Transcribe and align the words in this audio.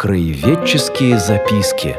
Краеведческие 0.00 1.18
записки. 1.18 1.94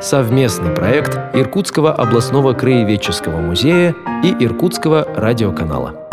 Совместный 0.00 0.72
проект 0.72 1.18
Иркутского 1.34 1.92
областного 1.92 2.52
краеведческого 2.52 3.40
музея 3.40 3.92
и 4.22 4.28
Иркутского 4.44 5.04
радиоканала. 5.16 6.09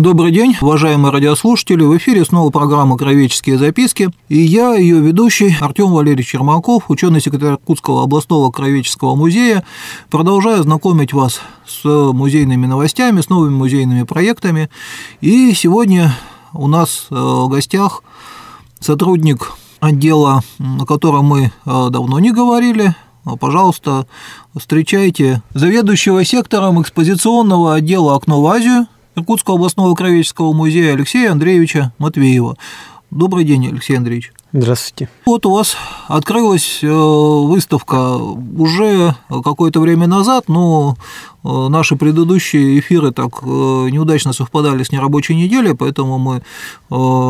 Добрый 0.00 0.32
день, 0.32 0.56
уважаемые 0.62 1.12
радиослушатели. 1.12 1.82
В 1.82 1.94
эфире 1.98 2.24
снова 2.24 2.48
программа 2.48 2.96
«Кровеческие 2.96 3.58
записки». 3.58 4.08
И 4.30 4.38
я, 4.38 4.72
ее 4.72 4.98
ведущий, 4.98 5.54
Артем 5.60 5.92
Валерьевич 5.92 6.28
Чермаков, 6.28 6.84
ученый-секретарь 6.88 7.50
Иркутского 7.50 8.04
областного 8.04 8.50
кровеческого 8.50 9.14
музея, 9.14 9.62
продолжаю 10.08 10.62
знакомить 10.62 11.12
вас 11.12 11.42
с 11.66 11.84
музейными 11.84 12.64
новостями, 12.64 13.20
с 13.20 13.28
новыми 13.28 13.52
музейными 13.52 14.04
проектами. 14.04 14.70
И 15.20 15.52
сегодня 15.52 16.16
у 16.54 16.66
нас 16.66 17.08
э, 17.10 17.14
в 17.14 17.48
гостях 17.48 18.02
сотрудник 18.80 19.52
отдела, 19.80 20.40
о 20.80 20.86
котором 20.86 21.26
мы 21.26 21.52
э, 21.66 21.88
давно 21.90 22.20
не 22.20 22.32
говорили, 22.32 22.94
Пожалуйста, 23.38 24.06
встречайте 24.56 25.42
заведующего 25.52 26.24
сектором 26.24 26.80
экспозиционного 26.80 27.74
отдела 27.74 28.16
«Окно 28.16 28.40
в 28.40 28.46
Азию» 28.46 28.86
Иркутского 29.16 29.56
областного 29.56 29.94
краеведческого 29.94 30.52
музея 30.52 30.94
Алексея 30.94 31.32
Андреевича 31.32 31.92
Матвеева. 31.98 32.56
Добрый 33.10 33.44
день, 33.44 33.66
Алексей 33.66 33.96
Андреевич. 33.96 34.32
Здравствуйте. 34.52 35.08
Вот 35.26 35.46
у 35.46 35.52
вас 35.52 35.76
открылась 36.06 36.78
э, 36.82 36.88
выставка 36.88 38.16
уже 38.16 39.16
какое-то 39.28 39.80
время 39.80 40.06
назад, 40.06 40.44
но 40.48 40.96
э, 41.44 41.48
наши 41.68 41.96
предыдущие 41.96 42.78
эфиры 42.78 43.10
так 43.10 43.42
э, 43.42 43.46
неудачно 43.46 44.32
совпадали 44.32 44.84
с 44.84 44.92
нерабочей 44.92 45.34
неделей, 45.34 45.74
поэтому 45.74 46.18
мы 46.18 46.42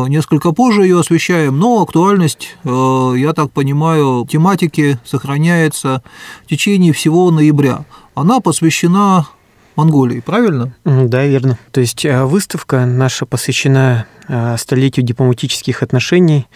несколько 0.09 0.51
позже 0.51 0.83
ее 0.83 0.99
освещаем, 0.99 1.57
но 1.57 1.81
актуальность, 1.81 2.57
я 2.63 3.33
так 3.35 3.51
понимаю, 3.51 4.27
тематики 4.29 4.99
сохраняется 5.05 6.01
в 6.45 6.49
течение 6.49 6.93
всего 6.93 7.29
ноября. 7.29 7.85
Она 8.15 8.39
посвящена 8.39 9.27
Монголии, 9.75 10.19
правильно? 10.19 10.73
Да, 10.85 11.25
верно. 11.25 11.57
То 11.71 11.81
есть 11.81 12.05
э, 12.05 12.25
выставка 12.25 12.85
наша 12.85 13.25
посвящена 13.25 14.05
э, 14.27 14.57
столетию 14.57 15.05
дипломатических 15.05 15.83
отношений 15.83 16.47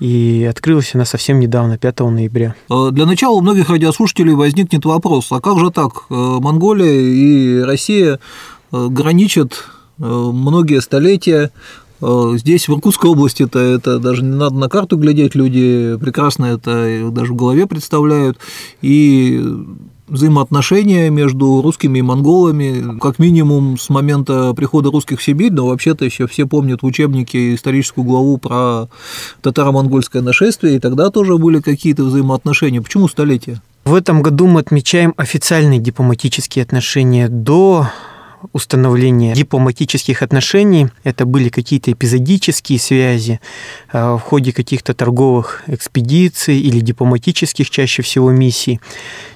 и 0.00 0.46
открылась 0.48 0.94
она 0.94 1.04
совсем 1.04 1.38
недавно, 1.38 1.78
5 1.78 2.00
ноября. 2.00 2.54
Э, 2.70 2.90
для 2.92 3.06
начала 3.06 3.34
у 3.34 3.40
многих 3.40 3.68
радиослушателей 3.70 4.34
возникнет 4.34 4.84
вопрос, 4.84 5.32
а 5.32 5.40
как 5.40 5.58
же 5.58 5.70
так? 5.70 6.08
Монголия 6.08 7.00
и 7.00 7.60
Россия 7.60 8.18
граничат 8.70 9.64
многие 9.98 10.80
столетия, 10.80 11.50
Здесь, 12.34 12.66
в 12.66 12.72
Иркутской 12.72 13.10
области, 13.10 13.44
это, 13.44 13.60
это 13.60 14.00
даже 14.00 14.24
не 14.24 14.34
надо 14.34 14.56
на 14.56 14.68
карту 14.68 14.96
глядеть, 14.96 15.36
люди 15.36 15.96
прекрасно 16.00 16.46
это 16.46 17.08
даже 17.12 17.32
в 17.32 17.36
голове 17.36 17.68
представляют. 17.68 18.38
И 18.80 19.40
взаимоотношения 20.12 21.10
между 21.10 21.62
русскими 21.62 21.98
и 21.98 22.02
монголами, 22.02 22.98
как 23.00 23.18
минимум 23.18 23.78
с 23.78 23.88
момента 23.88 24.52
прихода 24.54 24.90
русских 24.90 25.20
в 25.20 25.22
Сибирь, 25.24 25.52
но 25.52 25.66
вообще-то 25.66 26.04
еще 26.04 26.26
все 26.26 26.46
помнят 26.46 26.82
в 26.82 26.86
учебнике 26.86 27.54
историческую 27.54 28.04
главу 28.04 28.36
про 28.36 28.88
татаро-монгольское 29.40 30.22
нашествие, 30.22 30.76
и 30.76 30.78
тогда 30.78 31.10
тоже 31.10 31.38
были 31.38 31.60
какие-то 31.60 32.04
взаимоотношения. 32.04 32.82
Почему 32.82 33.08
столетия? 33.08 33.60
В 33.84 33.94
этом 33.94 34.22
году 34.22 34.46
мы 34.46 34.60
отмечаем 34.60 35.14
официальные 35.16 35.80
дипломатические 35.80 36.62
отношения 36.62 37.28
до 37.28 37.88
установления 38.52 39.34
дипломатических 39.34 40.22
отношений. 40.22 40.88
Это 41.04 41.26
были 41.26 41.48
какие-то 41.48 41.92
эпизодические 41.92 42.78
связи 42.78 43.40
э, 43.92 44.14
в 44.14 44.18
ходе 44.18 44.52
каких-то 44.52 44.94
торговых 44.94 45.62
экспедиций 45.66 46.58
или 46.58 46.80
дипломатических 46.80 47.70
чаще 47.70 48.02
всего 48.02 48.30
миссий. 48.30 48.80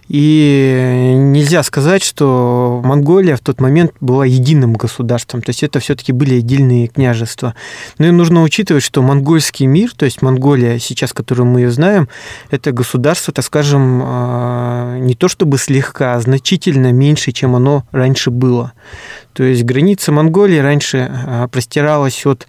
И 0.08 1.12
нельзя 1.16 1.62
сказать, 1.64 2.04
что 2.04 2.80
Монголия 2.84 3.36
в 3.36 3.40
тот 3.40 3.60
момент 3.60 3.92
была 4.00 4.24
единым 4.24 4.74
государством, 4.74 5.42
то 5.42 5.50
есть 5.50 5.64
это 5.64 5.80
все-таки 5.80 6.12
были 6.12 6.38
отдельные 6.38 6.86
княжества. 6.86 7.54
Но 7.98 8.06
и 8.06 8.10
нужно 8.12 8.42
учитывать, 8.42 8.84
что 8.84 9.02
монгольский 9.02 9.66
мир, 9.66 9.92
то 9.96 10.04
есть 10.04 10.22
Монголия 10.22 10.78
сейчас, 10.78 11.12
которую 11.12 11.46
мы 11.46 11.62
ее 11.62 11.70
знаем, 11.70 12.08
это 12.50 12.70
государство, 12.70 13.32
так 13.32 13.44
скажем, 13.44 14.00
а, 14.04 14.98
не 14.98 15.16
то 15.16 15.26
чтобы 15.28 15.58
слегка, 15.58 16.14
а 16.14 16.20
значительно 16.20 16.92
меньше, 16.92 17.32
чем 17.32 17.56
оно 17.56 17.84
раньше 17.90 18.30
было. 18.30 18.72
То 19.32 19.42
есть 19.42 19.64
граница 19.64 20.12
Монголии 20.12 20.58
раньше 20.58 21.10
а, 21.10 21.48
простиралась 21.48 22.24
от 22.26 22.46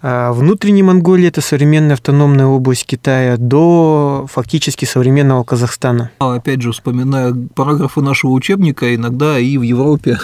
а 0.00 0.32
внутренней 0.32 0.82
Монголии, 0.82 1.26
это 1.26 1.40
современная 1.40 1.94
автономная 1.94 2.46
область 2.46 2.86
Китая, 2.86 3.36
до 3.36 4.26
фактически 4.30 4.84
современного 4.84 5.44
Казахстана. 5.44 6.10
А 6.20 6.34
опять 6.34 6.62
же, 6.62 6.72
вспоминая 6.72 7.34
параграфы 7.54 8.00
нашего 8.00 8.30
учебника, 8.30 8.94
иногда 8.94 9.38
и 9.38 9.58
в 9.58 9.62
Европе 9.62 10.18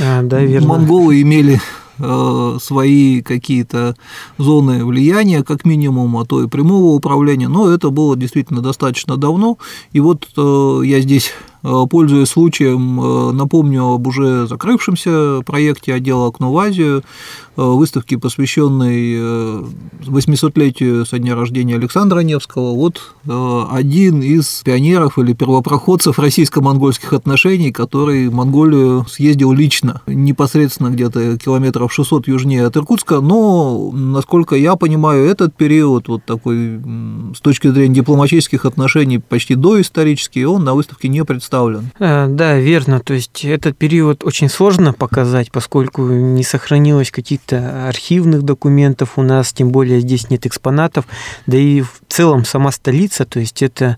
а, 0.00 0.22
да, 0.22 0.40
верно. 0.40 0.68
монголы 0.68 1.22
имели 1.22 1.60
э, 1.98 2.58
свои 2.60 3.22
какие-то 3.22 3.96
зоны 4.38 4.84
влияния, 4.84 5.42
как 5.42 5.64
минимум, 5.64 6.16
а 6.16 6.24
то 6.24 6.42
и 6.42 6.48
прямого 6.48 6.94
управления, 6.94 7.48
но 7.48 7.70
это 7.70 7.90
было 7.90 8.16
действительно 8.16 8.62
достаточно 8.62 9.16
давно. 9.16 9.58
И 9.92 10.00
вот 10.00 10.28
э, 10.36 10.80
я 10.84 11.00
здесь 11.00 11.32
пользуясь 11.62 12.28
случаем, 12.28 13.00
э, 13.00 13.32
напомню 13.32 13.84
об 13.84 14.06
уже 14.06 14.46
закрывшемся 14.46 15.42
проекте 15.44 15.94
отдела 15.94 16.28
«Окно 16.28 16.52
в 16.52 16.58
Азию», 16.58 17.02
э, 17.56 17.62
выставке, 17.62 18.16
посвященной 18.16 19.16
800-летию 20.06 21.04
со 21.04 21.18
дня 21.18 21.34
рождения 21.34 21.74
Александра 21.74 22.20
Невского. 22.20 22.74
Вот 22.74 23.14
один 23.26 24.22
из 24.22 24.62
пионеров 24.64 25.18
или 25.18 25.34
первопроходцев 25.34 26.18
российско-монгольских 26.18 27.12
отношений, 27.12 27.70
который 27.70 28.28
в 28.28 28.34
Монголию 28.34 29.04
съездил 29.08 29.52
лично, 29.52 30.00
непосредственно 30.06 30.88
где-то 30.88 31.36
километров 31.38 31.92
600 31.92 32.28
южнее 32.28 32.64
от 32.66 32.76
Иркутска, 32.76 33.20
но, 33.20 33.90
насколько 33.92 34.56
я 34.56 34.76
понимаю, 34.76 35.26
этот 35.26 35.54
период 35.54 36.08
вот 36.08 36.24
такой 36.24 36.80
с 37.34 37.40
точки 37.40 37.68
зрения 37.68 37.96
дипломатических 37.96 38.64
отношений 38.64 39.18
почти 39.18 39.54
доисторический, 39.54 40.44
он 40.44 40.64
на 40.64 40.74
выставке 40.74 41.08
не 41.08 41.24
представлен 41.24 41.49
представлен. 41.50 41.90
Э, 41.98 42.26
да, 42.28 42.58
верно. 42.58 43.00
То 43.00 43.14
есть 43.14 43.44
этот 43.44 43.76
период 43.76 44.24
очень 44.24 44.48
сложно 44.48 44.92
показать, 44.92 45.50
поскольку 45.50 46.02
не 46.02 46.44
сохранилось 46.44 47.10
каких-то 47.10 47.88
архивных 47.88 48.42
документов 48.42 49.12
у 49.16 49.22
нас, 49.22 49.52
тем 49.52 49.70
более 49.70 50.00
здесь 50.00 50.30
нет 50.30 50.46
экспонатов, 50.46 51.06
да 51.46 51.56
и 51.56 51.82
в 51.82 52.00
целом 52.08 52.44
сама 52.44 52.70
столица, 52.70 53.24
то 53.24 53.40
есть 53.40 53.62
это 53.62 53.96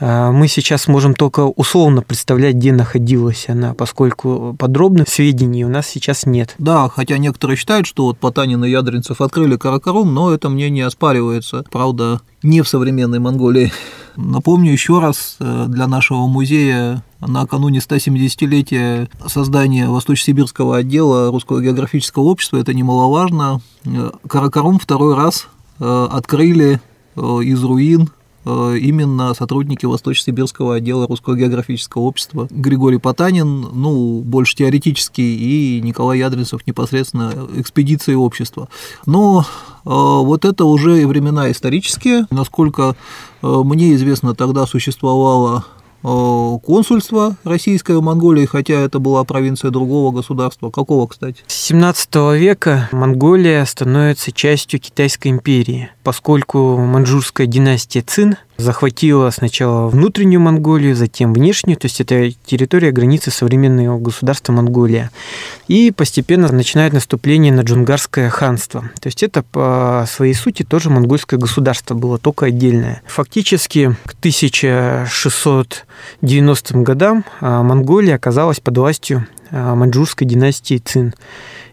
э, 0.00 0.30
мы 0.30 0.48
сейчас 0.48 0.88
можем 0.88 1.14
только 1.14 1.40
условно 1.40 2.02
представлять, 2.02 2.56
где 2.56 2.72
находилась 2.72 3.48
она, 3.48 3.74
поскольку 3.74 4.56
подробных 4.58 5.08
сведений 5.08 5.64
у 5.64 5.68
нас 5.68 5.86
сейчас 5.86 6.26
нет. 6.26 6.54
Да, 6.58 6.88
хотя 6.88 7.18
некоторые 7.18 7.56
считают, 7.56 7.86
что 7.86 8.04
вот 8.04 8.18
Потанин 8.18 8.64
и 8.64 8.70
Ядринцев 8.70 9.20
открыли 9.20 9.56
Каракарум, 9.56 10.12
но 10.12 10.32
это 10.34 10.48
мне 10.48 10.70
не 10.70 10.80
оспаривается. 10.80 11.64
Правда, 11.70 12.20
не 12.42 12.62
в 12.62 12.68
современной 12.68 13.20
Монголии. 13.20 13.72
Напомню 14.22 14.70
еще 14.70 14.98
раз 14.98 15.36
э, 15.40 15.64
для 15.68 15.86
нашего 15.86 16.26
музея 16.26 17.02
накануне 17.20 17.78
170-летия 17.78 19.08
создания 19.26 19.88
Восточно-Сибирского 19.88 20.76
отдела 20.76 21.30
Русского 21.30 21.62
географического 21.62 22.24
общества, 22.24 22.58
это 22.58 22.74
немаловажно, 22.74 23.60
э, 23.84 24.10
Каракарум 24.28 24.78
второй 24.78 25.14
раз 25.14 25.48
э, 25.78 26.08
открыли 26.10 26.80
из 27.16 27.62
руин 27.64 28.10
именно 28.44 29.34
сотрудники 29.34 29.86
Восточно-Сибирского 29.86 30.76
отдела 30.76 31.06
Русского 31.06 31.36
географического 31.36 32.02
общества 32.02 32.48
Григорий 32.50 32.98
Потанин, 32.98 33.68
ну, 33.72 34.20
больше 34.20 34.56
теоретический, 34.56 35.36
и 35.36 35.80
Николай 35.80 36.18
Ядринцев 36.18 36.66
непосредственно 36.66 37.32
экспедиции 37.56 38.14
общества. 38.14 38.68
Но 39.04 39.44
вот 39.84 40.44
это 40.44 40.64
уже 40.64 41.06
времена 41.06 41.50
исторические, 41.50 42.26
насколько 42.30 42.96
Э, 43.42 43.62
мне 43.64 43.94
известно, 43.94 44.34
тогда 44.34 44.66
существовало 44.66 45.64
э, 45.64 45.79
консульство 46.02 47.36
российское 47.44 47.96
в 47.96 48.02
Монголии, 48.02 48.46
хотя 48.46 48.74
это 48.74 48.98
была 48.98 49.24
провинция 49.24 49.70
другого 49.70 50.14
государства. 50.14 50.70
Какого, 50.70 51.06
кстати? 51.06 51.42
С 51.46 51.54
17 51.54 52.14
века 52.38 52.88
Монголия 52.92 53.64
становится 53.64 54.32
частью 54.32 54.80
Китайской 54.80 55.28
империи, 55.28 55.90
поскольку 56.02 56.76
маньчжурская 56.76 57.46
династия 57.46 58.02
Цин– 58.02 58.36
захватила 58.60 59.30
сначала 59.30 59.88
внутреннюю 59.88 60.40
Монголию, 60.40 60.94
затем 60.94 61.32
внешнюю, 61.32 61.76
то 61.76 61.86
есть 61.86 62.00
это 62.00 62.30
территория 62.44 62.92
границы 62.92 63.30
современного 63.30 63.98
государства 63.98 64.52
Монголия. 64.52 65.10
И 65.68 65.90
постепенно 65.90 66.52
начинает 66.52 66.92
наступление 66.92 67.50
на 67.52 67.62
Джунгарское 67.62 68.28
ханство. 68.30 68.90
То 69.00 69.06
есть 69.06 69.22
это 69.22 69.42
по 69.42 70.04
своей 70.08 70.34
сути 70.34 70.62
тоже 70.62 70.90
монгольское 70.90 71.38
государство 71.38 71.94
было, 71.94 72.18
только 72.18 72.46
отдельное. 72.46 73.02
Фактически 73.06 73.96
к 74.04 74.14
1690 74.18 76.78
годам 76.78 77.24
а, 77.40 77.62
Монголия 77.62 78.16
оказалась 78.16 78.58
под 78.60 78.78
властью 78.78 79.26
а, 79.50 79.74
маньчжурской 79.74 80.26
династии 80.26 80.78
Цин. 80.78 81.14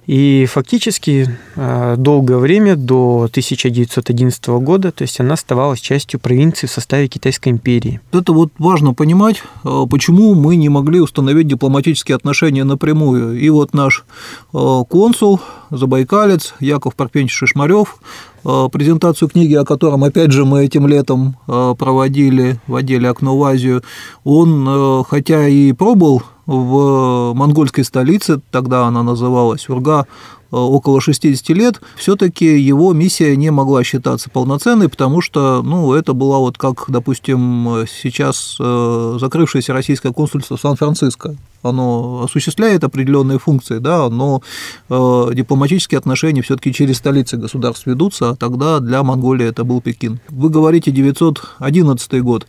И 0.07 0.45
фактически 0.45 1.37
э, 1.57 1.95
долгое 1.97 2.37
время, 2.37 2.77
до 2.77 3.27
1911 3.29 4.47
года, 4.47 4.93
то 4.93 5.01
есть 5.01 5.19
она 5.19 5.33
оставалась 5.33 5.81
частью 5.81 6.21
провинции 6.21 6.65
в 6.65 6.71
составе 6.71 7.09
Китайской 7.09 7.49
империи. 7.49 7.99
Это 8.13 8.31
вот 8.31 8.53
важно 8.57 8.93
понимать, 8.93 9.43
э, 9.65 9.85
почему 9.89 10.33
мы 10.33 10.55
не 10.55 10.69
могли 10.69 11.01
установить 11.01 11.47
дипломатические 11.47 12.15
отношения 12.15 12.63
напрямую. 12.63 13.37
И 13.37 13.49
вот 13.49 13.73
наш 13.73 14.05
э, 14.53 14.83
консул, 14.89 15.41
забайкалец 15.71 16.53
Яков 16.61 16.95
Парпенч 16.95 17.31
Шишмарев, 17.33 17.97
презентацию 18.43 19.27
книги, 19.27 19.55
о 19.55 19.65
котором, 19.65 20.05
опять 20.05 20.31
же, 20.31 20.45
мы 20.45 20.63
этим 20.63 20.87
летом 20.87 21.35
проводили 21.47 22.61
в 22.65 22.75
отделе 22.75 23.09
«Окно 23.09 23.37
в 23.37 23.43
Азию», 23.43 23.83
он, 24.23 25.03
хотя 25.03 25.49
и 25.49 25.73
пробовал 25.73 26.23
в 26.47 27.33
монгольской 27.33 27.83
столице, 27.83 28.39
тогда 28.51 28.85
она 28.87 29.03
называлась 29.03 29.67
Урга, 29.69 30.07
э, 30.51 30.55
около 30.55 31.01
60 31.01 31.49
лет, 31.49 31.81
все-таки 31.97 32.57
его 32.57 32.93
миссия 32.93 33.35
не 33.35 33.51
могла 33.51 33.83
считаться 33.83 34.29
полноценной, 34.29 34.87
потому 34.87 35.21
что, 35.21 35.61
ну, 35.61 35.93
это 35.93 36.13
была 36.13 36.39
вот 36.39 36.57
как, 36.57 36.85
допустим, 36.87 37.85
сейчас 37.87 38.55
э, 38.59 39.17
закрывшееся 39.19 39.73
российское 39.73 40.13
консульство 40.13 40.55
в 40.55 40.61
Сан-Франциско. 40.61 41.35
Оно 41.63 42.23
осуществляет 42.23 42.83
определенные 42.85 43.39
функции, 43.39 43.79
да, 43.79 44.09
но 44.09 44.41
э, 44.89 45.29
дипломатические 45.33 45.97
отношения 45.97 46.41
все-таки 46.41 46.73
через 46.73 46.97
столицы 46.97 47.35
государств 47.35 47.85
ведутся, 47.87 48.29
а 48.29 48.35
тогда 48.35 48.79
для 48.79 49.03
Монголии 49.03 49.47
это 49.47 49.65
был 49.65 49.81
Пекин. 49.81 50.21
Вы 50.29 50.49
говорите 50.49 50.91
911 50.91 52.21
год 52.21 52.47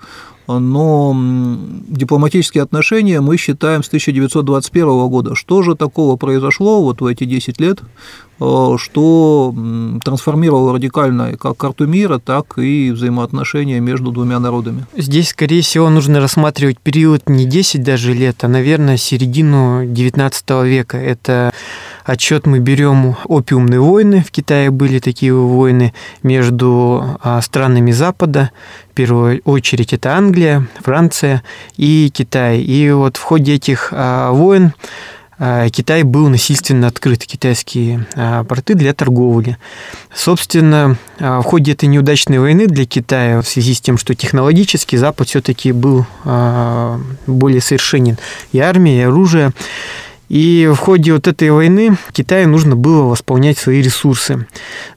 но 0.49 1.15
дипломатические 1.89 2.63
отношения 2.63 3.21
мы 3.21 3.37
считаем 3.37 3.83
с 3.83 3.89
1921 3.89 5.09
года. 5.09 5.35
Что 5.35 5.63
же 5.63 5.75
такого 5.75 6.17
произошло 6.17 6.83
вот 6.83 7.01
в 7.01 7.07
эти 7.07 7.25
10 7.25 7.61
лет, 7.61 7.81
э, 8.41 8.75
что 8.79 9.55
трансформировало 10.03 10.73
радикально 10.73 11.37
как 11.37 11.57
карту 11.59 11.87
мира, 11.87 12.19
так 12.19 12.59
и 12.59 12.91
взаимоотношения 12.91 13.81
между 13.81 14.11
двумя 14.11 14.39
народами? 14.39 14.87
Здесь, 14.97 15.31
скорее 15.31 15.61
всего, 15.61 15.91
нужно 15.91 16.21
рассматривать 16.21 16.79
период 16.79 17.29
не 17.29 17.45
10 17.45 17.83
даже 17.83 18.15
лет, 18.15 18.43
а, 18.43 18.49
наверное, 18.49 18.97
середину 18.97 19.85
19 19.85 20.65
века. 20.65 20.97
Это 20.97 21.53
отчет 22.09 22.47
мы 22.47 22.59
берем 22.59 23.17
опиумные 23.27 23.81
войны. 23.81 24.25
В 24.27 24.31
Китае 24.31 24.71
были 24.71 24.99
такие 24.99 25.35
войны 25.35 25.93
между 26.23 27.19
а, 27.23 27.41
странами 27.43 27.91
Запада. 27.91 28.51
В 28.91 28.95
первую 28.95 29.43
очередь 29.45 29.93
это 29.93 30.17
Англия, 30.17 30.67
Франция 30.81 31.43
и 31.77 32.11
Китай. 32.13 32.61
И 32.61 32.91
вот 32.91 33.19
в 33.19 33.23
ходе 33.23 33.55
этих 33.55 33.91
а, 33.93 34.33
войн 34.33 34.73
а, 35.39 35.69
Китай 35.69 36.03
был 36.03 36.31
насильственно 36.31 36.87
открыт, 36.87 37.27
китайские 37.27 38.07
порты 38.49 38.73
для 38.73 38.95
торговли. 38.95 39.59
Собственно, 40.15 40.97
в 41.19 41.43
ходе 41.43 41.73
этой 41.73 41.91
неудачной 41.91 42.39
войны 42.39 42.69
для 42.69 42.87
Китая, 42.87 43.43
в 43.43 43.47
связи 43.47 43.75
с 43.75 43.83
тем, 43.83 43.99
что 43.99 44.15
технологически 44.15 44.97
Запад 44.97 45.29
все-таки 45.29 45.73
был 45.73 46.07
более 47.27 47.61
совершенен 47.61 48.17
и 48.53 48.61
армия, 48.61 49.01
и 49.01 49.05
оружие, 49.05 49.53
и 50.29 50.71
в 50.73 50.77
ходе 50.77 51.15
вот 51.15 51.27
этой 51.27 51.51
войны 51.51 51.97
Китаю 52.13 52.49
нужно 52.49 52.77
было 52.77 53.05
восполнять 53.05 53.57
свои 53.57 53.81
ресурсы. 53.81 54.47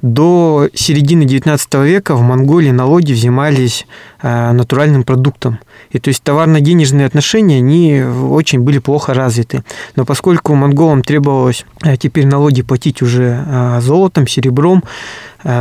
До 0.02 0.68
середины 0.74 1.24
XIX 1.24 1.86
века 1.86 2.16
в 2.16 2.22
Монголии 2.22 2.72
налоги 2.72 3.14
взимались 3.14 3.88
э, 4.22 4.52
натуральным 4.52 5.04
продуктом. 5.04 5.60
И 5.92 6.00
то 6.00 6.10
есть 6.10 6.22
товарно-денежные 6.24 7.06
отношения, 7.06 7.58
они 7.58 8.02
очень 8.04 8.60
были 8.60 8.80
плохо 8.80 9.14
развиты. 9.14 9.64
Но 9.96 10.04
поскольку 10.04 10.54
монголам 10.54 11.02
требовалось 11.02 11.66
э, 11.84 11.96
теперь 11.96 12.28
налоги 12.28 12.62
платить 12.62 13.02
уже 13.02 13.46
э, 13.48 13.80
золотом, 13.82 14.28
серебром, 14.28 14.84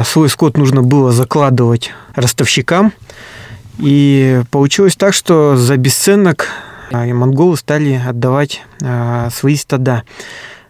свой 0.05 0.29
скот 0.29 0.59
нужно 0.59 0.83
было 0.83 1.11
закладывать 1.11 1.93
ростовщикам. 2.15 2.93
И 3.79 4.43
получилось 4.51 4.95
так, 4.95 5.15
что 5.15 5.57
за 5.57 5.79
бесценок 5.79 6.49
и 6.91 7.13
монголы 7.13 7.57
стали 7.57 7.95
отдавать 7.95 8.63
а, 8.83 9.31
свои 9.31 9.57
стада. 9.57 10.03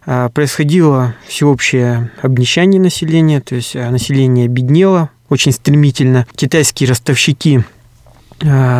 А, 0.06 0.28
происходило 0.28 1.14
всеобщее 1.26 2.10
обнищание 2.22 2.80
населения, 2.80 3.40
то 3.40 3.54
есть 3.54 3.74
население 3.74 4.48
беднело 4.48 5.10
очень 5.28 5.52
стремительно. 5.52 6.26
Китайские 6.34 6.88
ростовщики 6.88 7.64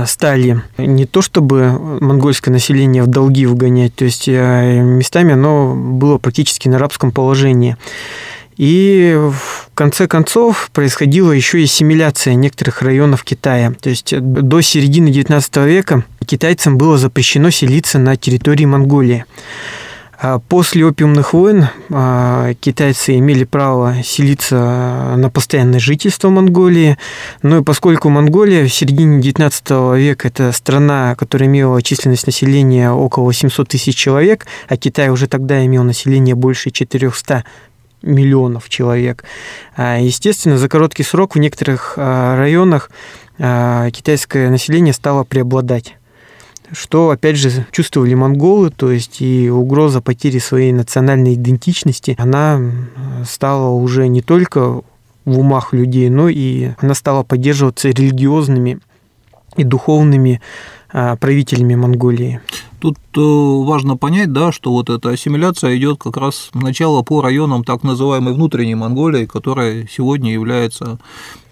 стали 0.06 0.62
не 0.78 1.04
то 1.04 1.20
чтобы 1.20 1.78
монгольское 2.00 2.50
население 2.50 3.02
в 3.02 3.08
долги 3.08 3.44
вгонять, 3.44 3.94
то 3.94 4.06
есть 4.06 4.26
местами 4.26 5.34
оно 5.34 5.74
было 5.76 6.16
практически 6.16 6.66
на 6.66 6.78
рабском 6.78 7.12
положении. 7.12 7.76
И 8.60 9.18
в 9.18 9.70
конце 9.74 10.06
концов 10.06 10.68
происходила 10.74 11.32
еще 11.32 11.62
и 11.62 11.64
ассимиляция 11.64 12.34
некоторых 12.34 12.82
районов 12.82 13.24
Китая. 13.24 13.72
То 13.80 13.88
есть 13.88 14.12
до 14.20 14.60
середины 14.60 15.08
XIX 15.08 15.66
века 15.66 16.04
китайцам 16.26 16.76
было 16.76 16.98
запрещено 16.98 17.48
селиться 17.48 17.98
на 17.98 18.18
территории 18.18 18.66
Монголии. 18.66 19.24
А 20.22 20.40
после 20.40 20.84
опиумных 20.84 21.32
войн 21.32 21.68
а, 21.88 22.52
китайцы 22.60 23.16
имели 23.16 23.44
право 23.44 24.02
селиться 24.04 25.14
на 25.16 25.30
постоянное 25.30 25.80
жительство 25.80 26.28
в 26.28 26.32
Монголии. 26.32 26.98
Ну 27.40 27.62
и 27.62 27.64
поскольку 27.64 28.10
Монголия 28.10 28.66
в 28.66 28.74
середине 28.74 29.22
XIX 29.22 29.98
века 29.98 30.28
это 30.28 30.52
страна, 30.52 31.14
которая 31.14 31.48
имела 31.48 31.80
численность 31.80 32.26
населения 32.26 32.90
около 32.90 33.24
800 33.24 33.68
тысяч 33.68 33.96
человек, 33.96 34.46
а 34.68 34.76
Китай 34.76 35.08
уже 35.08 35.28
тогда 35.28 35.64
имел 35.64 35.82
население 35.82 36.34
больше 36.34 36.70
400 36.70 37.44
миллионов 38.02 38.68
человек. 38.68 39.24
А, 39.76 39.98
естественно, 39.98 40.58
за 40.58 40.68
короткий 40.68 41.02
срок 41.02 41.34
в 41.34 41.38
некоторых 41.38 41.94
а, 41.96 42.36
районах 42.36 42.90
а, 43.38 43.90
китайское 43.90 44.50
население 44.50 44.92
стало 44.92 45.24
преобладать 45.24 45.96
что, 46.72 47.10
опять 47.10 47.36
же, 47.36 47.66
чувствовали 47.72 48.14
монголы, 48.14 48.70
то 48.70 48.92
есть 48.92 49.20
и 49.20 49.50
угроза 49.50 50.00
потери 50.00 50.38
своей 50.38 50.72
национальной 50.72 51.34
идентичности, 51.34 52.14
она 52.16 52.60
стала 53.26 53.70
уже 53.70 54.06
не 54.06 54.22
только 54.22 54.82
в 55.24 55.38
умах 55.38 55.72
людей, 55.72 56.08
но 56.10 56.28
и 56.28 56.70
она 56.78 56.94
стала 56.94 57.22
поддерживаться 57.22 57.88
религиозными 57.88 58.78
и 59.56 59.64
духовными 59.64 60.40
правителями 60.92 61.74
Монголии. 61.74 62.40
Тут 62.80 62.96
э, 63.14 63.20
важно 63.20 63.98
понять, 63.98 64.32
да, 64.32 64.52
что 64.52 64.72
вот 64.72 64.88
эта 64.88 65.10
ассимиляция 65.10 65.76
идет 65.76 65.98
как 65.98 66.16
раз 66.16 66.48
сначала 66.52 67.02
по 67.02 67.20
районам 67.20 67.62
так 67.62 67.82
называемой 67.82 68.32
внутренней 68.32 68.74
Монголии, 68.74 69.26
которая 69.26 69.86
сегодня 69.86 70.32
является 70.32 70.98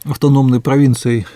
автономной 0.04 0.60
провинцией 0.60 1.26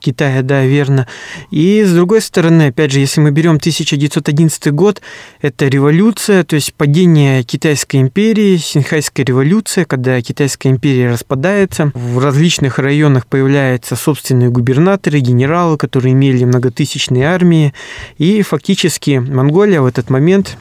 Китая, 0.00 0.42
да, 0.42 0.64
верно. 0.64 1.06
И 1.50 1.82
с 1.82 1.92
другой 1.92 2.20
стороны, 2.20 2.68
опять 2.68 2.92
же, 2.92 3.00
если 3.00 3.20
мы 3.20 3.30
берем 3.30 3.56
1911 3.56 4.72
год, 4.72 5.00
это 5.40 5.68
революция, 5.68 6.44
то 6.44 6.56
есть 6.56 6.74
падение 6.74 7.42
Китайской 7.42 7.96
империи, 7.96 8.56
Синхайская 8.56 9.24
революция, 9.24 9.84
когда 9.84 10.20
Китайская 10.20 10.68
империя 10.68 11.10
распадается, 11.10 11.90
в 11.94 12.18
различных 12.18 12.78
районах 12.78 13.26
появляются 13.26 13.96
собственные 13.96 14.50
губернаторы, 14.50 15.20
генералы, 15.20 15.78
которые 15.78 16.12
имели 16.12 16.44
многотысячные 16.44 17.26
армии, 17.26 17.72
и 18.18 18.42
фактически 18.42 19.18
Монголия 19.18 19.80
в 19.80 19.86
этот 19.86 20.10
момент 20.10 20.58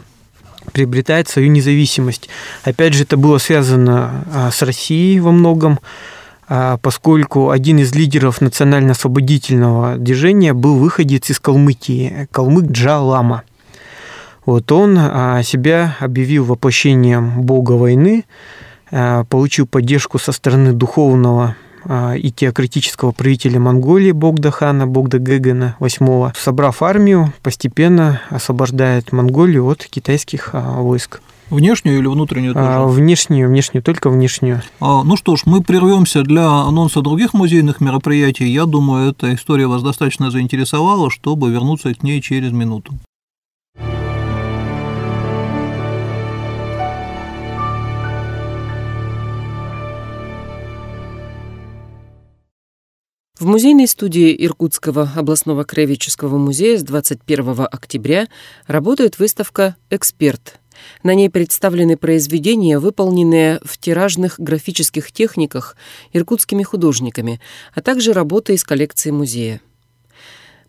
приобретает 0.72 1.30
свою 1.30 1.50
независимость. 1.50 2.30
Опять 2.64 2.94
же, 2.94 3.04
это 3.04 3.18
было 3.18 3.38
связано 3.38 4.26
а, 4.34 4.52
с 4.52 4.62
Россией 4.62 5.20
во 5.20 5.32
многом, 5.32 5.80
поскольку 6.48 7.50
один 7.50 7.80
из 7.80 7.94
лидеров 7.96 8.40
национально-освободительного 8.42 9.98
движения 9.98 10.54
был 10.54 10.78
выходец 10.78 11.30
из 11.30 11.40
Калмыкии, 11.40 12.28
калмык 12.32 12.72
Джалама. 12.72 13.44
Вот 14.46 14.72
он 14.72 14.96
а, 15.00 15.42
себя 15.42 15.98
объявил 16.00 16.46
воплощением 16.46 17.42
бога 17.42 17.72
войны, 17.72 18.26
а, 18.92 19.24
получил 19.24 19.66
поддержку 19.66 20.20
со 20.20 20.32
стороны 20.32 20.74
духовного 20.74 21.56
и 22.18 22.32
теократического 22.32 23.12
правителя 23.12 23.60
Монголии 23.60 24.12
Богдахана, 24.12 24.88
Богда 24.88 25.20
Гегена 25.20 25.76
VIII, 25.80 26.32
собрав 26.36 26.82
армию, 26.82 27.32
постепенно 27.44 28.22
освобождает 28.32 29.12
Монголию 29.12 29.68
от 29.68 29.86
китайских 29.86 30.50
войск. 30.54 31.22
Внешнюю 31.50 32.00
или 32.00 32.08
внутреннюю 32.08 32.54
тоже? 32.54 32.66
А, 32.68 32.86
внешнюю, 32.88 33.50
внешнюю, 33.50 33.84
только 33.84 34.10
внешнюю. 34.10 34.64
А, 34.80 35.04
ну 35.04 35.16
что 35.16 35.36
ж, 35.36 35.44
мы 35.46 35.62
прервемся 35.62 36.24
для 36.24 36.48
анонса 36.48 37.02
других 37.02 37.34
музейных 37.34 37.82
мероприятий. 37.82 38.50
Я 38.50 38.66
думаю, 38.66 39.12
эта 39.12 39.34
история 39.36 39.68
вас 39.68 39.84
достаточно 39.84 40.32
заинтересовала, 40.32 41.12
чтобы 41.12 41.52
вернуться 41.52 41.94
к 41.94 42.02
ней 42.02 42.20
через 42.22 42.52
минуту. 42.52 42.94
В 53.38 53.46
музейной 53.48 53.88
студии 53.88 54.36
Иркутского 54.46 55.12
областного 55.16 55.66
краеведческого 55.66 56.38
музея 56.38 56.80
с 56.80 56.84
21 56.84 57.68
октября 57.70 58.28
работает 58.66 59.20
выставка 59.20 59.76
«Эксперт» 59.92 60.60
На 61.04 61.14
ней 61.16 61.30
представлены 61.30 61.98
произведения, 61.98 62.80
выполненные 62.80 63.60
в 63.64 63.78
тиражных 63.78 64.40
графических 64.40 65.12
техниках 65.12 65.76
иркутскими 66.14 66.64
художниками, 66.64 67.40
а 67.74 67.82
также 67.82 68.14
работы 68.14 68.54
из 68.54 68.64
коллекции 68.64 69.12
музея. 69.12 69.62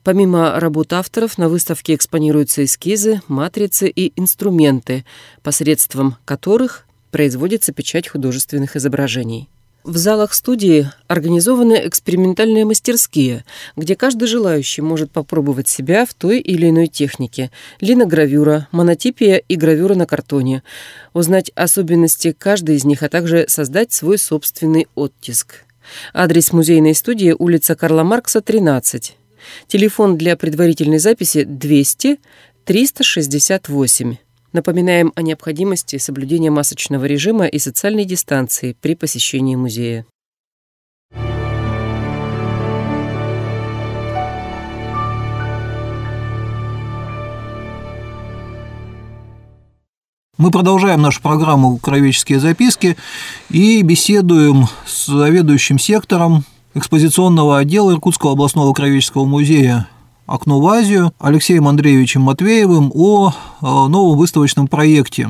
Помимо 0.03 0.61
работ 0.61 0.93
авторов, 0.93 1.37
на 1.37 1.49
выставке 1.49 1.95
экспонируются 1.95 2.65
эскизы, 2.65 3.23
матрицы 3.27 3.89
и 3.89 4.13
инструменты, 4.15 5.05
посредством 5.43 6.17
которых 6.25 6.87
производится 7.11 7.73
печать 7.73 8.09
художественных 8.09 8.77
изображений. 8.77 9.49
В 9.87 9.99
залах 9.99 10.35
студии 10.35 10.91
организованы 11.07 11.81
экспериментальные 11.87 12.65
мастерские, 12.65 13.45
где 13.77 13.95
каждый 13.95 14.27
желающий 14.27 14.83
может 14.83 15.13
попробовать 15.13 15.69
себя 15.69 16.05
в 16.05 16.13
той 16.13 16.41
или 16.41 16.71
иной 16.71 16.89
технике– 16.89 17.53
линогравюра, 17.81 18.67
монотипия 18.73 19.37
и 19.37 19.55
гравюра 19.55 19.95
на 19.95 20.05
картоне, 20.05 20.65
узнать 21.13 21.53
особенности 21.55 22.33
каждой 22.33 22.75
из 22.75 22.85
них, 22.85 23.05
а 23.05 23.09
также 23.09 23.45
создать 23.47 23.93
свой 23.93 24.19
собственный 24.19 24.89
оттиск. 24.97 25.65
Адрес 26.13 26.53
музейной 26.53 26.97
студии– 26.97 27.33
улица 27.39 27.77
Карла 27.77 28.03
Маркса, 28.03 28.41
13. 28.41 29.17
Телефон 29.69 30.19
для 30.19 30.37
предварительной 30.37 30.99
записи 30.99 31.45
200 31.45 32.19
368. 32.65 34.17
Напоминаем 34.57 35.13
о 35.15 35.21
необходимости 35.21 35.99
соблюдения 35.99 36.51
масочного 36.51 37.05
режима 37.05 37.45
и 37.45 37.59
социальной 37.59 38.07
дистанции 38.07 38.75
при 38.81 38.95
посещении 38.95 39.55
музея. 39.55 40.07
Мы 50.39 50.51
продолжаем 50.51 51.03
нашу 51.03 51.21
программу 51.21 51.77
«Кровеческие 51.77 52.41
записки» 52.41 52.97
и 53.51 53.83
беседуем 53.83 54.69
с 54.87 55.05
заведующим 55.05 55.79
сектором 55.79 56.45
экспозиционного 56.73 57.59
отдела 57.59 57.93
Иркутского 57.93 58.33
областного 58.33 58.73
краеведческого 58.73 59.27
музея 59.27 59.87
«Окно 60.27 60.61
в 60.61 60.67
Азию» 60.67 61.13
Алексеем 61.19 61.69
Андреевичем 61.69 62.23
Матвеевым 62.23 62.91
о 62.95 63.33
новом 63.61 64.19
выставочном 64.19 64.67
проекте 64.67 65.29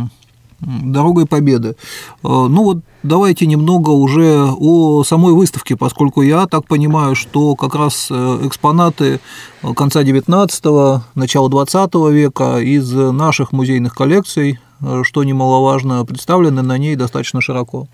«Дорогой 0.61 1.27
Победы». 1.27 1.71
Э, 1.71 1.75
ну 2.23 2.63
вот 2.65 2.79
давайте 3.03 3.47
немного 3.47 3.91
уже 3.91 4.47
о 4.59 5.05
самой 5.05 5.35
выставке, 5.35 5.77
поскольку 5.77 6.23
я 6.23 6.47
так 6.47 6.67
понимаю, 6.67 7.15
что 7.15 7.55
как 7.57 7.75
раз 7.75 8.09
э, 8.11 8.41
экспонаты 8.45 9.21
конца 9.77 10.03
XIX, 10.03 11.01
начала 11.15 11.49
XX 11.49 12.13
века 12.13 12.59
из 12.59 12.91
наших 12.91 13.53
музейных 13.53 13.95
коллекций, 13.95 14.59
э, 14.81 15.03
что 15.05 15.25
немаловажно, 15.25 16.05
представлены 16.07 16.63
на 16.63 16.79
ней 16.79 16.97
достаточно 16.97 17.41
широко. 17.41 17.87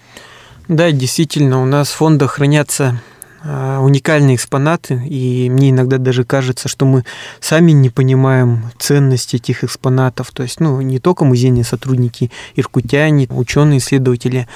Да, 0.68 0.92
действительно, 0.92 1.61
у 1.62 1.66
нас 1.66 1.88
в 1.88 1.97
фондах 1.97 2.32
хранятся 2.32 3.02
уникальные 3.44 4.37
экспонаты, 4.37 5.02
и 5.04 5.50
мне 5.50 5.70
иногда 5.70 5.99
даже 5.99 6.25
кажется, 6.25 6.68
что 6.68 6.87
мы 6.87 7.04
сами 7.40 7.72
не 7.72 7.90
понимаем 7.90 8.70
ценности 8.78 9.37
этих 9.37 9.64
экспонатов. 9.64 10.30
То 10.30 10.42
есть, 10.42 10.61
ну, 10.61 10.80
не 10.80 10.99
только 10.99 11.25
музейные 11.25 11.64
сотрудники, 11.64 12.30
иркутяне, 12.54 13.26
ученые, 13.30 13.78
исследователи, 13.78 14.49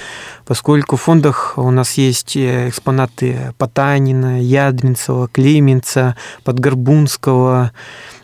поскольку 0.45 0.95
в 0.95 1.01
фондах 1.01 1.53
у 1.57 1.71
нас 1.71 1.93
есть 1.93 2.37
э, 2.37 2.69
экспонаты 2.69 3.53
Потанина, 3.57 4.41
Ядринцева, 4.41 5.27
Клеменца, 5.27 6.15
Подгорбунского, 6.43 7.71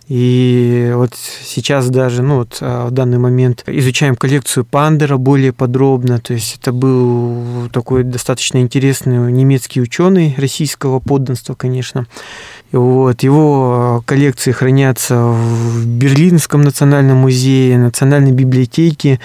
и 0.07 0.91
вот 0.95 1.13
сейчас 1.15 1.89
даже, 1.89 2.21
ну 2.23 2.39
вот 2.39 2.57
а, 2.59 2.87
в 2.87 2.91
данный 2.91 3.19
момент 3.19 3.63
изучаем 3.67 4.15
коллекцию 4.15 4.65
Пандера 4.65 5.17
более 5.17 5.53
подробно. 5.53 6.19
То 6.19 6.33
есть 6.33 6.57
это 6.59 6.73
был 6.73 7.69
такой 7.71 8.03
достаточно 8.03 8.57
интересный 8.57 9.31
немецкий 9.31 9.81
ученый 9.81 10.35
российского 10.37 10.99
подданства, 10.99 11.53
конечно. 11.53 12.05
Вот, 12.73 13.23
его 13.23 14.03
коллекции 14.05 14.51
хранятся 14.51 15.15
в 15.15 15.85
Берлинском 15.85 16.63
национальном 16.63 17.17
музее, 17.17 17.77
Национальной 17.77 18.31
библиотеке. 18.31 19.19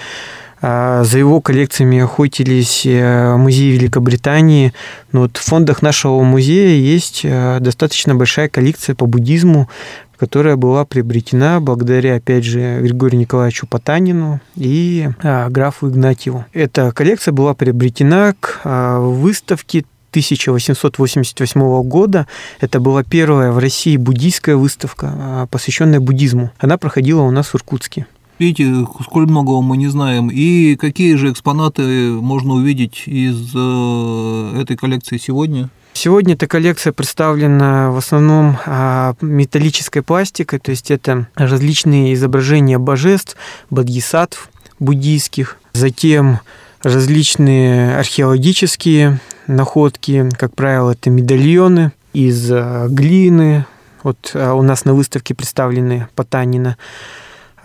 А, 0.61 1.03
за 1.03 1.19
его 1.19 1.41
коллекциями 1.41 1.99
охотились 1.99 2.85
э, 2.85 3.35
музеи 3.37 3.71
Великобритании. 3.71 4.73
Но 5.11 5.21
вот 5.21 5.37
в 5.37 5.41
фондах 5.41 5.81
нашего 5.81 6.21
музея 6.23 6.75
есть 6.75 7.21
э, 7.23 7.59
достаточно 7.59 8.15
большая 8.15 8.49
коллекция 8.49 8.95
по 8.95 9.05
буддизму, 9.05 9.69
которая 10.17 10.57
была 10.57 10.83
приобретена 10.83 11.61
благодаря, 11.61 12.15
опять 12.15 12.43
же, 12.43 12.81
Григорию 12.81 13.21
Николаевичу 13.21 13.67
Потанину 13.67 14.41
и 14.55 15.09
а, 15.23 15.49
графу 15.49 15.89
Игнатьеву. 15.89 16.45
Эта 16.51 16.91
коллекция 16.91 17.31
была 17.31 17.53
приобретена 17.53 18.35
к 18.37 18.59
а, 18.65 18.99
выставке 18.99 19.85
1888 20.09 21.83
года. 21.83 22.27
Это 22.59 22.81
была 22.81 23.03
первая 23.03 23.51
в 23.51 23.59
России 23.59 23.95
буддийская 23.95 24.57
выставка, 24.57 25.47
посвященная 25.51 25.99
буддизму. 25.99 26.51
Она 26.57 26.77
проходила 26.77 27.21
у 27.21 27.31
нас 27.31 27.47
в 27.47 27.55
Иркутске. 27.55 28.07
Видите, 28.39 28.87
сколь 29.03 29.25
многого 29.25 29.61
мы 29.61 29.75
не 29.75 29.87
знаем. 29.87 30.29
И 30.31 30.77
какие 30.77 31.15
же 31.15 31.31
экспонаты 31.31 31.83
можно 32.11 32.53
увидеть 32.53 33.03
из 33.05 33.51
э, 33.53 34.61
этой 34.61 34.77
коллекции 34.77 35.17
сегодня? 35.17 35.69
Сегодня 35.91 36.35
эта 36.35 36.47
коллекция 36.47 36.93
представлена 36.93 37.91
в 37.91 37.97
основном 37.97 38.57
а, 38.65 39.15
металлической 39.19 40.01
пластикой, 40.01 40.59
то 40.59 40.71
есть 40.71 40.91
это 40.91 41.27
различные 41.35 42.13
изображения 42.13 42.77
божеств, 42.77 43.35
бодхисаттв 43.69 44.49
буддийских, 44.79 45.57
затем 45.73 46.39
различные 46.83 47.97
археологические 47.97 49.19
находки, 49.47 50.29
как 50.37 50.55
правило, 50.55 50.91
это 50.91 51.09
медальоны 51.09 51.91
из 52.13 52.49
а, 52.49 52.87
глины, 52.87 53.65
вот 54.03 54.31
а, 54.35 54.53
у 54.53 54.61
нас 54.61 54.85
на 54.85 54.93
выставке 54.93 55.35
представлены 55.35 56.07
Потанина. 56.15 56.77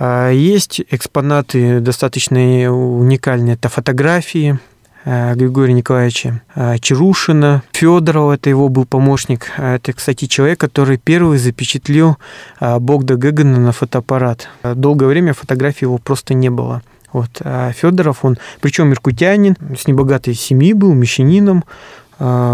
Есть 0.01 0.83
экспонаты 0.91 1.81
достаточно 1.81 2.41
уникальные, 2.71 3.55
это 3.55 3.69
фотографии, 3.69 4.59
Э, 5.05 5.35
Григория 5.35 5.75
Николаевича 5.75 6.41
э, 6.55 6.79
Чарушина, 6.79 7.63
Федорова, 7.73 8.33
это 8.33 8.49
его 8.49 8.69
был 8.69 8.87
помощник. 8.87 9.51
Это, 9.59 9.93
кстати, 9.93 10.27
человек, 10.27 10.59
который 10.59 10.97
первый 10.97 11.39
запечатлел 11.39 12.17
Богда 12.61 13.17
Гагана 13.17 13.59
на 13.59 13.73
фотоаппарат. 13.73 14.49
Долгое 14.63 15.07
время 15.07 15.35
фотографий 15.35 15.85
его 15.85 15.99
просто 15.99 16.35
не 16.35 16.49
было. 16.49 16.83
Вот. 17.13 17.31
А 17.41 17.71
Федоров, 17.73 18.25
он, 18.25 18.39
причем 18.61 18.93
иркутянин, 18.93 19.57
с 19.79 19.87
небогатой 19.87 20.35
семьи 20.35 20.73
был, 20.73 20.95
мещанином, 20.95 21.65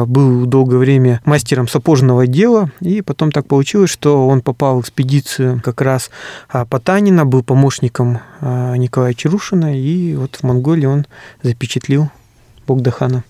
был 0.06 0.46
долгое 0.46 0.78
время 0.78 1.20
мастером 1.24 1.68
сапожного 1.68 2.26
дела, 2.26 2.70
и 2.80 3.02
потом 3.02 3.30
так 3.30 3.46
получилось, 3.46 3.90
что 3.90 4.26
он 4.26 4.40
попал 4.40 4.78
в 4.78 4.80
экспедицию 4.82 5.60
как 5.62 5.80
раз 5.80 6.10
Потанина, 6.48 7.24
был 7.24 7.42
помощником 7.42 8.18
Николая 8.40 9.14
Чарушина, 9.14 9.78
и 9.78 10.14
вот 10.14 10.36
в 10.36 10.42
Монголии 10.42 10.86
он 10.86 11.06
запечатлил 11.42 12.10
Богдахана. 12.66 13.22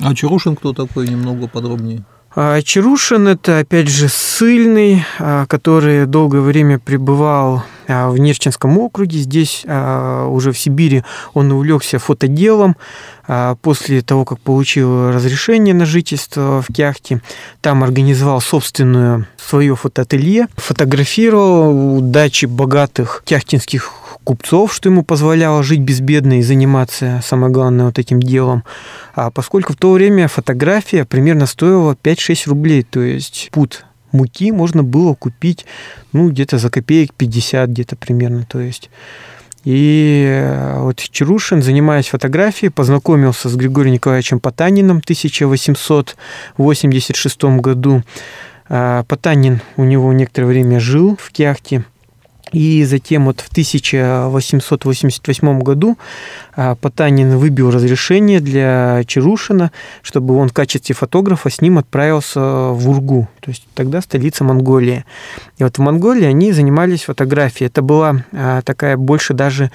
А 0.00 0.14
Чарушин 0.14 0.56
кто 0.56 0.72
такой, 0.72 1.08
немного 1.08 1.48
подробнее? 1.48 2.04
А 2.38 2.60
Чарушин– 2.60 3.28
это, 3.28 3.60
опять 3.60 3.88
же, 3.88 4.10
сыльный, 4.10 5.06
а, 5.18 5.46
который 5.46 6.04
долгое 6.04 6.42
время 6.42 6.78
пребывал 6.78 7.62
а, 7.88 8.10
в 8.10 8.18
Нерчинском 8.18 8.76
округе. 8.76 9.20
Здесь, 9.20 9.64
уже 9.64 10.52
в 10.52 10.58
Сибири, 10.58 11.02
он 11.32 11.50
увлекся 11.50 11.98
фотоделом. 11.98 12.76
После 13.62 14.02
того, 14.02 14.26
как 14.26 14.38
получил 14.38 15.10
разрешение 15.10 15.74
на 15.74 15.86
жительство 15.86 16.62
в 16.62 16.70
Кяхте, 16.72 17.22
там 17.62 17.82
организовал 17.82 18.42
собственную 18.42 19.26
свое 19.38 19.74
фотоателье, 19.74 20.48
фотографировал 20.56 22.02
дачи 22.02 22.44
богатых 22.44 23.22
кяхтинских 23.24 23.90
купцов, 24.26 24.74
что 24.74 24.88
ему 24.88 25.04
позволяло 25.04 25.62
жить 25.62 25.78
безбедно 25.80 26.40
и 26.40 26.42
заниматься, 26.42 27.20
самое 27.24 27.52
главное, 27.52 27.86
вот 27.86 28.00
этим 28.00 28.20
делом. 28.20 28.64
А 29.14 29.30
поскольку 29.30 29.72
в 29.72 29.76
то 29.76 29.92
время 29.92 30.26
фотография 30.26 31.04
примерно 31.04 31.46
стоила 31.46 31.96
5-6 32.02 32.48
рублей, 32.48 32.82
то 32.82 33.00
есть 33.00 33.50
пут 33.52 33.84
муки 34.10 34.50
можно 34.50 34.82
было 34.82 35.14
купить, 35.14 35.64
ну, 36.12 36.30
где-то 36.30 36.58
за 36.58 36.70
копеек 36.70 37.14
50 37.14 37.70
где-то 37.70 37.94
примерно, 37.96 38.44
то 38.44 38.60
есть... 38.60 38.90
И 39.64 40.24
э, 40.28 40.78
вот 40.78 40.98
Чарушин, 40.98 41.60
занимаясь 41.60 42.06
фотографией, 42.06 42.70
познакомился 42.70 43.48
с 43.48 43.56
Григорием 43.56 43.94
Николаевичем 43.94 44.38
Потаниным 44.38 45.00
в 45.00 45.04
1886 45.04 47.44
году. 47.44 48.04
А, 48.68 49.02
Потанин 49.08 49.60
у 49.76 49.82
него 49.82 50.12
некоторое 50.12 50.46
время 50.46 50.78
жил 50.78 51.18
в 51.20 51.32
Кяхте– 51.32 51.84
и 52.52 52.84
затем 52.84 53.26
вот 53.26 53.40
в 53.40 53.48
1888 53.48 55.60
году 55.60 55.98
а, 56.54 56.76
Потанин 56.76 57.38
выбил 57.38 57.70
разрешение 57.70 58.40
для 58.40 59.02
Чарушина, 59.06 59.72
чтобы 60.02 60.36
он 60.36 60.48
в 60.48 60.52
качестве 60.52 60.94
фотографа 60.94 61.50
с 61.50 61.60
ним 61.60 61.78
отправился 61.78 62.40
в 62.40 62.88
Ургу, 62.88 63.28
то 63.40 63.50
есть 63.50 63.66
тогда 63.74 64.00
столица 64.00 64.44
Монголии. 64.44 65.04
И 65.58 65.64
вот 65.64 65.76
в 65.76 65.80
Монголии 65.80 66.24
они 66.24 66.52
занимались 66.52 67.04
фотографией. 67.04 67.66
Это 67.66 67.82
была 67.82 68.24
а, 68.32 68.62
такая 68.62 68.96
больше 68.96 69.34
даже 69.34 69.72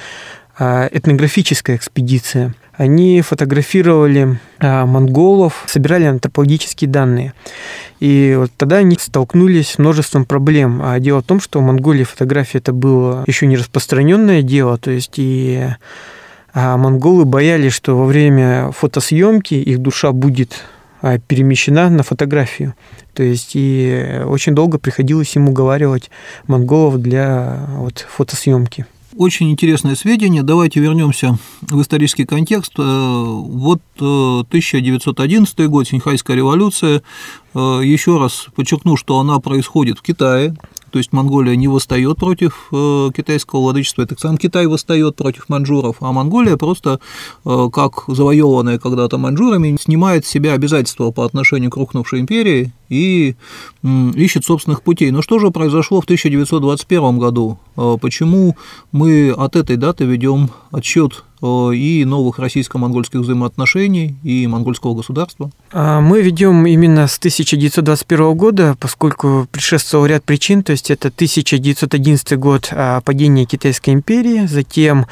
а, 0.57 0.87
этнографическая 0.91 1.75
экспедиция. 1.75 2.55
Они 2.73 3.21
фотографировали 3.21 4.39
монголов, 4.59 5.65
собирали 5.67 6.05
антропологические 6.05 6.89
данные. 6.89 7.33
И 8.01 8.36
вот 8.36 8.51
тогда 8.58 8.77
они 8.77 8.98
столкнулись 9.00 9.70
с 9.70 9.77
множеством 9.77 10.25
проблем. 10.25 10.81
А 10.84 11.00
дело 11.00 11.22
в 11.22 11.25
том, 11.25 11.39
что 11.39 11.60
в 11.60 11.62
Монголии 11.62 12.03
фотография 12.03 12.58
это 12.58 12.74
было 12.74 13.24
еще 13.27 13.46
не 13.46 13.55
распространенное 13.55 14.41
дело, 14.41 14.77
то 14.77 14.89
есть 14.89 15.13
и 15.17 15.67
а 16.53 16.75
монголы 16.75 17.24
боялись, 17.25 17.72
что 17.72 17.96
во 17.96 18.05
время 18.05 18.72
фотосъемки 18.72 19.53
их 19.53 19.79
душа 19.79 20.12
будет 20.12 20.63
а, 21.01 21.17
перемещена 21.20 21.89
на 21.89 22.03
фотографию. 22.03 22.74
То 23.13 23.24
есть 23.24 23.51
и 23.53 24.22
очень 24.25 24.55
долго 24.55 24.77
приходилось 24.77 25.36
им 25.36 25.48
уговаривать 25.48 26.10
монголов 26.48 27.01
для 27.01 27.67
вот, 27.77 28.05
фотосъемки. 28.10 28.86
Очень 29.17 29.51
интересное 29.51 29.95
сведение. 29.95 30.41
Давайте 30.41 30.79
вернемся 30.79 31.37
в 31.61 31.81
исторический 31.81 32.25
контекст. 32.25 32.73
Э, 32.77 32.81
вот 32.83 33.81
1911 33.97 35.59
э, 35.59 35.67
год, 35.67 35.87
Синьхайская 35.87 36.37
революция. 36.37 37.03
Э, 37.53 37.81
Еще 37.83 38.17
раз 38.17 38.47
подчеркну, 38.55 38.95
что 38.95 39.19
она 39.19 39.39
происходит 39.39 39.99
в 39.99 40.01
Китае. 40.01 40.55
То 40.91 41.00
есть 41.00 41.13
Монголия 41.13 41.55
не 41.55 41.67
восстает 41.67 42.17
против 42.17 42.67
э, 42.71 43.10
китайского 43.15 43.62
владычества, 43.62 44.03
это 44.03 44.15
сам 44.19 44.38
Китай 44.38 44.67
восстает 44.67 45.15
против 45.15 45.50
маньчжуров, 45.50 45.98
а 46.01 46.12
Монголия 46.12 46.57
просто, 46.57 47.00
э, 47.45 47.69
как 47.71 48.03
завоеванная 48.07 48.77
когда-то 48.77 49.17
маньчжурами, 49.17 49.77
снимает 49.79 50.25
с 50.25 50.29
себя 50.29 50.53
обязательства 50.53 51.12
по 51.12 51.25
отношению 51.25 51.71
к 51.71 51.77
рухнувшей 51.77 52.19
империи 52.19 52.74
и 52.89 53.36
ищет 53.83 54.43
собственных 54.43 54.83
путей. 54.83 55.12
Но 55.12 55.21
что 55.21 55.39
же 55.39 55.50
произошло 55.51 56.01
в 56.01 56.03
1921 56.03 57.19
году? 57.19 57.57
Э, 57.77 57.98
почему 58.00 58.57
мы 58.91 59.31
от 59.31 59.55
этой 59.55 59.77
даты 59.77 60.03
ведем 60.03 60.50
отсчет 60.71 61.24
и 61.41 62.05
новых 62.05 62.38
российско-монгольских 62.38 63.21
взаимоотношений 63.21 64.15
и 64.24 64.45
монгольского 64.45 64.93
государства? 64.93 65.50
А, 65.71 66.00
мы 66.00 66.21
ведем 66.21 66.65
именно 66.67 67.07
с 67.07 67.17
1921 67.17 68.36
года, 68.36 68.75
поскольку 68.79 69.48
предшествовал 69.51 70.05
ряд 70.05 70.24
причин, 70.24 70.62
то 70.62 70.71
есть 70.71 70.91
это 70.91 71.07
1911 71.07 72.38
год 72.38 72.69
а, 72.71 73.01
падения 73.01 73.45
Китайской 73.45 73.91
империи, 73.91 74.45
затем 74.45 75.07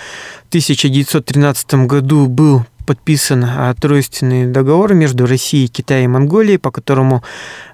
в 0.45 0.49
1913 0.49 1.73
году 1.87 2.27
был 2.27 2.65
подписан 2.85 3.43
а, 3.43 3.73
тройственный 3.73 4.45
договор 4.45 4.93
между 4.93 5.25
Россией, 5.25 5.67
Китаем 5.67 6.11
и 6.11 6.13
Монголией, 6.13 6.59
по 6.59 6.71
которому 6.71 7.23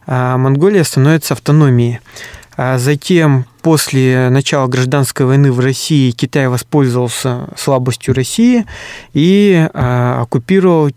Монголия 0.07 0.83
становится 0.83 1.33
автономией. 1.33 1.99
Затем, 2.57 3.45
после 3.65 4.29
начала 4.29 4.67
гражданской 4.67 5.25
войны 5.25 5.51
в 5.51 5.59
России, 5.59 6.11
Китай 6.11 6.47
воспользовался 6.47 7.49
слабостью 7.57 8.13
России 8.13 8.63
и 9.15 9.67
а, 9.73 10.21
оккупировал 10.21 10.91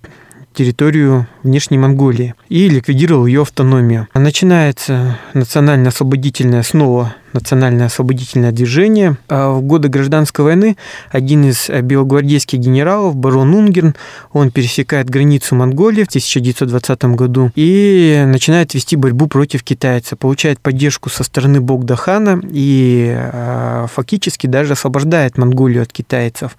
территорию 0.52 1.26
внешней 1.48 1.78
Монголии 1.78 2.34
и 2.48 2.68
ликвидировал 2.68 3.26
ее 3.26 3.42
автономию. 3.42 4.06
Начинается 4.14 5.18
национально-освободительная 5.34 6.62
снова 6.62 7.14
национальное 7.32 7.86
освободительное 7.86 8.52
движение. 8.52 9.16
А 9.28 9.52
в 9.52 9.62
годы 9.62 9.88
гражданской 9.88 10.44
войны 10.44 10.76
один 11.10 11.44
из 11.44 11.68
белогвардейских 11.68 12.58
генералов, 12.58 13.16
барон 13.16 13.54
Унгерн, 13.54 13.94
он 14.32 14.50
пересекает 14.50 15.10
границу 15.10 15.54
Монголии 15.54 16.04
в 16.04 16.08
1920 16.08 17.04
году 17.16 17.50
и 17.54 18.24
начинает 18.26 18.74
вести 18.74 18.96
борьбу 18.96 19.26
против 19.26 19.62
китайцев, 19.62 20.18
получает 20.18 20.60
поддержку 20.60 21.10
со 21.10 21.24
стороны 21.24 21.60
Богдахана 21.60 22.40
и 22.50 23.14
а, 23.16 23.86
фактически 23.92 24.46
даже 24.46 24.72
освобождает 24.72 25.38
Монголию 25.38 25.82
от 25.82 25.92
китайцев. 25.92 26.56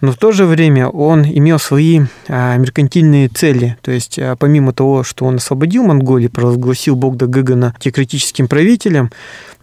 Но 0.00 0.12
в 0.12 0.16
то 0.16 0.32
же 0.32 0.46
время 0.46 0.88
он 0.88 1.24
имел 1.24 1.58
свои 1.58 2.02
а, 2.28 2.56
меркантильные 2.56 3.28
цели, 3.28 3.76
то 3.82 3.90
есть 3.90 4.18
помимо 4.38 4.72
того, 4.72 5.04
что 5.04 5.24
он 5.24 5.36
освободил 5.36 5.84
Монголию, 5.84 6.30
провозгласил 6.30 6.96
Богда 6.96 7.26
Гагана 7.26 7.74
теократическим 7.78 8.48
правителем, 8.48 9.10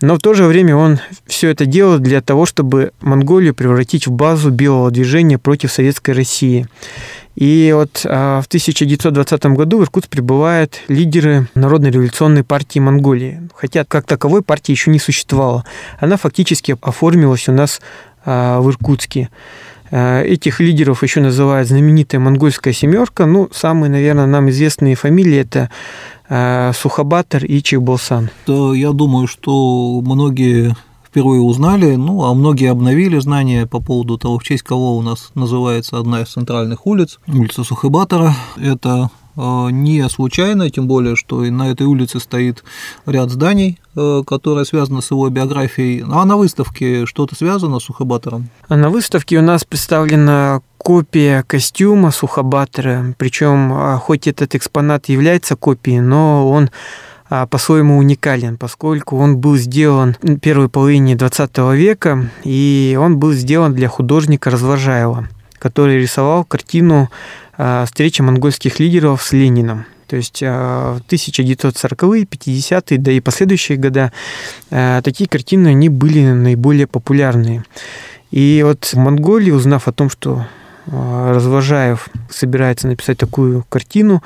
но 0.01 0.15
в 0.15 0.19
то 0.19 0.33
же 0.33 0.45
время 0.45 0.75
он 0.75 0.99
все 1.27 1.49
это 1.49 1.65
делал 1.65 1.99
для 1.99 2.21
того, 2.21 2.45
чтобы 2.45 2.91
Монголию 3.01 3.53
превратить 3.53 4.07
в 4.07 4.11
базу 4.11 4.49
белого 4.49 4.89
движения 4.91 5.37
против 5.37 5.71
Советской 5.71 6.11
России. 6.11 6.67
И 7.35 7.71
вот 7.73 8.05
а, 8.05 8.41
в 8.41 8.47
1920 8.47 9.45
году 9.45 9.79
в 9.79 9.83
Иркутск 9.83 10.09
прибывают 10.09 10.81
лидеры 10.87 11.47
Народной 11.55 11.91
революционной 11.91 12.43
партии 12.43 12.79
Монголии. 12.79 13.47
Хотя 13.55 13.85
как 13.85 14.05
таковой 14.05 14.41
партии 14.41 14.71
еще 14.71 14.91
не 14.91 14.99
существовало. 14.99 15.63
Она 15.99 16.17
фактически 16.17 16.75
оформилась 16.81 17.47
у 17.47 17.53
нас 17.53 17.79
а, 18.25 18.59
в 18.59 18.69
Иркутске. 18.69 19.29
А, 19.91 20.23
этих 20.23 20.59
лидеров 20.59 21.03
еще 21.03 21.21
называют 21.21 21.67
знаменитая 21.67 22.19
монгольская 22.19 22.73
семерка. 22.73 23.25
Ну, 23.25 23.49
самые, 23.53 23.91
наверное, 23.91 24.25
нам 24.25 24.49
известные 24.49 24.95
фамилии 24.95 25.39
это 25.39 25.69
Э, 26.33 26.71
Сухобатор 26.73 27.43
и 27.43 27.61
Чебосан. 27.61 28.29
То 28.45 28.73
я 28.73 28.93
думаю, 28.93 29.27
что 29.27 29.99
многие 29.99 30.77
впервые 31.05 31.41
узнали, 31.41 31.95
ну, 31.95 32.23
а 32.23 32.33
многие 32.33 32.71
обновили 32.71 33.19
знания 33.19 33.67
по 33.67 33.81
поводу 33.81 34.17
того, 34.17 34.39
в 34.39 34.43
честь 34.43 34.63
кого 34.63 34.95
у 34.95 35.01
нас 35.01 35.31
называется 35.35 35.97
одна 35.97 36.21
из 36.21 36.29
центральных 36.29 36.87
улиц, 36.87 37.19
улица 37.27 37.65
Сухобатора. 37.65 38.33
Это 38.55 39.09
э, 39.09 39.20
не 39.35 40.07
случайно, 40.09 40.69
тем 40.69 40.87
более, 40.87 41.15
что 41.15 41.43
и 41.43 41.49
на 41.49 41.71
этой 41.71 41.87
улице 41.87 42.19
стоит 42.19 42.63
ряд 43.05 43.29
зданий, 43.29 43.79
э, 43.95 44.23
которые 44.25 44.65
связаны 44.65 45.01
с 45.01 45.11
его 45.11 45.29
биографией. 45.29 46.03
А 46.09 46.25
на 46.25 46.37
выставке 46.37 47.05
что-то 47.05 47.35
связано 47.35 47.79
с 47.79 47.83
Сухобатором? 47.83 48.49
А 48.67 48.75
на 48.75 48.89
выставке 48.89 49.37
у 49.37 49.41
нас 49.41 49.63
представлена 49.63 50.61
копия 50.77 51.43
костюма 51.43 52.11
Сухобатора, 52.11 53.13
причем 53.17 53.71
а, 53.73 53.97
хоть 53.97 54.27
этот 54.27 54.55
экспонат 54.55 55.09
является 55.09 55.55
копией, 55.55 55.99
но 55.99 56.49
он 56.49 56.71
а, 57.29 57.45
по-своему 57.45 57.97
уникален, 57.97 58.57
поскольку 58.57 59.17
он 59.17 59.37
был 59.37 59.55
сделан 59.57 60.17
в 60.21 60.37
первой 60.39 60.69
половине 60.69 61.15
20 61.15 61.57
века, 61.75 62.29
и 62.43 62.97
он 62.99 63.17
был 63.19 63.31
сделан 63.33 63.73
для 63.73 63.87
художника 63.87 64.49
Развожаева, 64.49 65.27
который 65.59 65.99
рисовал 65.99 66.43
картину 66.43 67.09
а, 67.63 67.85
встречи 67.85 68.23
монгольских 68.23 68.79
лидеров 68.79 69.21
с 69.21 69.33
Лениным. 69.33 69.85
То 70.07 70.15
есть 70.15 70.41
в 70.41 70.99
1940-е, 71.07 72.23
50-е, 72.23 72.97
да 72.97 73.11
и 73.11 73.19
последующие 73.19 73.77
года 73.77 74.11
такие 74.69 75.29
картины 75.29 75.67
они 75.67 75.87
были 75.87 76.25
наиболее 76.31 76.87
популярные. 76.87 77.63
И 78.31 78.63
вот 78.65 78.85
в 78.85 78.95
Монголии, 78.95 79.51
узнав 79.51 79.87
о 79.87 79.93
том, 79.93 80.09
что 80.09 80.47
Развожаев 80.87 82.09
собирается 82.31 82.87
написать 82.87 83.19
такую 83.19 83.63
картину, 83.69 84.23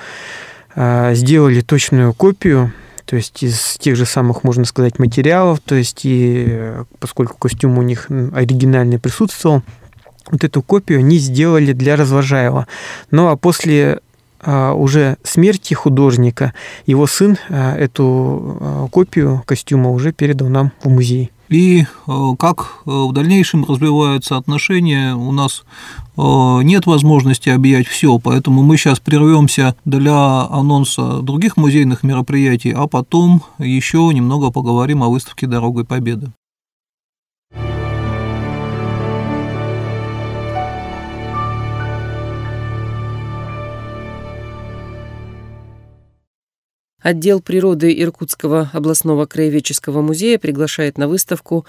сделали 0.76 1.62
точную 1.62 2.14
копию, 2.14 2.72
то 3.06 3.16
есть 3.16 3.44
из 3.44 3.78
тех 3.78 3.96
же 3.96 4.06
самых, 4.06 4.44
можно 4.44 4.66
сказать, 4.66 4.98
материалов, 4.98 5.60
то 5.64 5.76
есть 5.76 6.02
и 6.04 6.72
поскольку 7.00 7.38
костюм 7.38 7.78
у 7.78 7.84
них 7.84 8.08
оригинальный 8.10 8.98
присутствовал, 8.98 9.62
вот 10.30 10.44
эту 10.44 10.62
копию 10.62 11.00
они 11.00 11.18
сделали 11.18 11.74
для 11.74 11.96
Развожаева. 11.96 12.68
Ну 13.12 13.28
а 13.28 13.36
после 13.36 14.00
а, 14.42 14.74
уже 14.74 15.18
смерти 15.24 15.74
художника 15.74 16.54
его 16.86 17.08
сын 17.08 17.38
эту 17.50 18.90
копию 18.92 19.44
костюма 19.46 19.92
уже 19.92 20.12
передал 20.12 20.50
нам 20.50 20.72
в 20.84 20.90
музей. 20.90 21.32
И 21.48 21.86
как 22.40 22.78
в 22.86 23.12
дальнейшем 23.14 23.66
развиваются 23.66 24.36
отношения, 24.36 25.16
у 25.16 25.32
нас 25.32 25.64
нет 26.18 26.88
возможности 26.88 27.50
объять 27.50 27.86
все, 27.86 28.18
поэтому 28.18 28.64
мы 28.64 28.78
сейчас 28.78 29.00
прервемся 29.00 29.76
для 29.86 30.48
анонса 30.50 31.22
других 31.22 31.56
музейных 31.56 32.02
мероприятий, 32.02 32.72
а 32.72 32.88
потом 32.88 33.44
еще 33.60 34.10
немного 34.12 34.50
поговорим 34.50 35.04
о 35.04 35.10
выставке 35.10 35.46
«Дорогой 35.46 35.86
Победы». 35.86 36.32
Отдел 47.06 47.40
природы 47.40 47.94
Иркутского 48.02 48.72
областного 48.74 49.28
краеведческого 49.28 50.02
музея 50.02 50.40
приглашает 50.40 50.98
на 50.98 51.08
выставку 51.08 51.64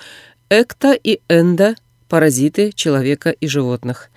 «Экта 0.49 0.94
и 0.94 1.20
Энда. 1.29 1.75
Паразиты 2.09 2.72
человека 2.72 3.33
и 3.33 3.46
животных». 3.46 4.09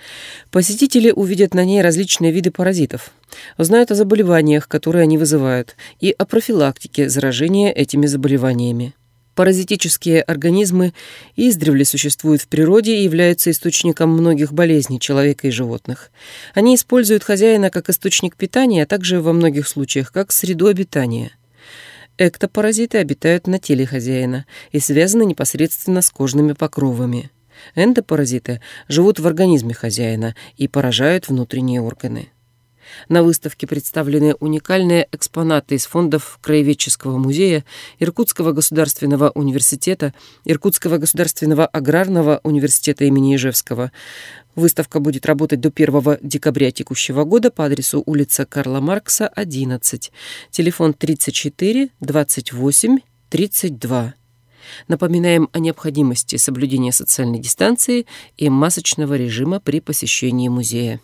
Посетители 0.49 1.12
увидят 1.12 1.53
на 1.53 1.65
ней 1.65 1.82
различные 1.82 2.32
виды 2.32 2.51
паразитов, 2.51 3.12
узнают 3.58 3.91
о 3.91 3.95
заболеваниях, 3.95 4.69
которые 4.69 5.03
они 5.03 5.17
вызывают, 5.17 5.75
и 5.99 6.15
о 6.17 6.25
профилактике 6.25 7.10
заражения 7.10 7.69
этими 7.73 8.05
заболеваниями. 8.05 8.93
Паразитические 9.39 10.21
организмы 10.21 10.93
издревле 11.38 11.86
существуют 11.86 12.41
в 12.41 12.49
природе 12.49 12.97
и 12.97 13.04
являются 13.04 13.52
источником 13.52 14.10
многих 14.10 14.52
болезней 14.52 14.99
человека 14.99 15.47
и 15.47 15.49
животных. 15.49 16.12
Они 16.54 16.75
используют 16.75 17.23
хозяина 17.23 17.69
как 17.69 17.89
источник 17.89 18.36
питания, 18.36 18.84
а 18.84 18.86
также 18.86 19.21
во 19.21 19.32
многих 19.32 19.69
случаях 19.69 20.12
как 20.12 20.34
среду 20.34 20.67
обитания. 20.67 21.32
Эктопаразиты 22.17 22.97
обитают 22.97 23.47
на 23.47 23.60
теле 23.60 23.86
хозяина 23.86 24.45
и 24.73 24.82
связаны 24.82 25.23
непосредственно 25.23 26.02
с 26.02 26.10
кожными 26.10 26.52
покровами. 26.52 27.32
Эндопаразиты 27.75 28.60
живут 28.89 29.21
в 29.21 29.28
организме 29.28 29.73
хозяина 29.73 30.36
и 30.58 30.67
поражают 30.67 31.30
внутренние 31.30 31.80
органы. 31.80 32.28
На 33.08 33.23
выставке 33.23 33.67
представлены 33.67 34.36
уникальные 34.39 35.08
экспонаты 35.12 35.75
из 35.75 35.86
фондов 35.86 36.39
Краеведческого 36.41 37.17
музея, 37.17 37.63
Иркутского 37.99 38.52
государственного 38.52 39.32
университета, 39.32 40.13
Иркутского 40.45 40.97
государственного 40.97 41.65
аграрного 41.65 42.39
университета 42.43 43.06
имени 43.06 43.36
Ижевского. 43.36 43.91
Выставка 44.56 44.99
будет 44.99 45.25
работать 45.25 45.62
до 45.62 45.71
1 45.73 46.17
декабря 46.21 46.71
текущего 46.71 47.23
года 47.23 47.52
по 47.52 47.65
адресу 47.65 48.04
улица 48.06 48.45
Карла 48.45 48.80
Маркса, 48.80 49.28
11. 49.28 50.12
Телефон 50.52 50.93
34 50.93 51.89
28 51.99 52.97
32. 53.30 54.13
Напоминаем 54.88 55.49
о 55.52 55.60
необходимости 55.60 56.36
соблюдения 56.36 56.91
социальной 56.91 57.39
дистанции 57.39 58.06
и 58.38 58.49
масочного 58.49 59.15
режима 59.15 59.60
при 59.60 59.80
посещении 59.80 60.47
музея. 60.47 60.99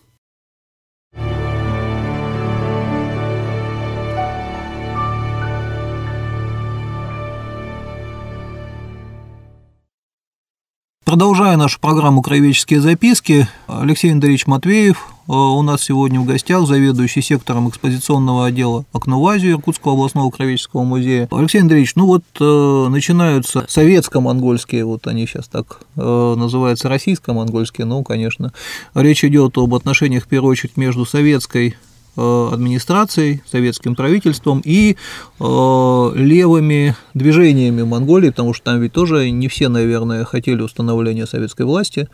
Продолжая 11.15 11.55
нашу 11.55 11.79
программу 11.79 12.21
«Краеведческие 12.21 12.81
записки», 12.81 13.47
Алексей 13.67 14.11
Андреевич 14.11 14.47
Матвеев 14.47 14.97
э, 15.29 15.31
у 15.31 15.61
нас 15.61 15.81
сегодня 15.81 16.19
в 16.19 16.25
гостях, 16.25 16.67
заведующий 16.67 17.21
сектором 17.21 17.69
экспозиционного 17.69 18.47
отдела 18.47 18.83
«Окно 18.91 19.21
в 19.21 19.25
Азию» 19.25 19.53
Иркутского 19.53 19.93
областного 19.93 20.29
краеведческого 20.29 20.83
музея. 20.83 21.29
Алексей 21.31 21.61
Андреевич, 21.61 21.95
ну 21.95 22.05
вот 22.05 22.23
э, 22.41 22.87
начинаются 22.89 23.65
советско-монгольские, 23.69 24.83
вот 24.83 25.07
они 25.07 25.25
сейчас 25.25 25.47
так 25.47 25.79
э, 25.95 26.35
называются, 26.37 26.89
российско-монгольские, 26.89 27.85
ну, 27.85 28.03
конечно, 28.03 28.51
речь 28.93 29.23
идет 29.23 29.57
об 29.57 29.73
отношениях, 29.73 30.25
в 30.25 30.27
первую 30.27 30.51
очередь, 30.51 30.75
между 30.75 31.05
советской 31.05 31.77
администрацией, 32.17 33.41
советским 33.49 33.95
правительством 33.95 34.61
и 34.63 34.95
э, 35.39 36.11
левыми 36.15 36.95
движениями 37.13 37.83
Монголии, 37.83 38.29
потому 38.29 38.53
что 38.53 38.65
там 38.65 38.81
ведь 38.81 38.93
тоже 38.93 39.29
не 39.29 39.47
все, 39.47 39.69
наверное, 39.69 40.25
хотели 40.25 40.61
установления 40.61 41.25
советской 41.25 41.65
власти, 41.65 42.01
э, 42.01 42.05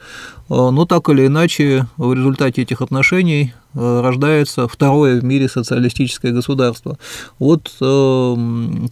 но 0.50 0.86
так 0.86 1.10
или 1.10 1.28
иначе 1.28 1.88
в 1.98 2.14
результате 2.14 2.64
этих 2.64 2.82
отношений 2.82 3.54
рождается 3.74 4.68
второе 4.68 5.22
в 5.22 5.24
мире 5.24 5.48
социалистическое 5.48 6.34
государство. 6.34 6.98
Вот 7.40 7.72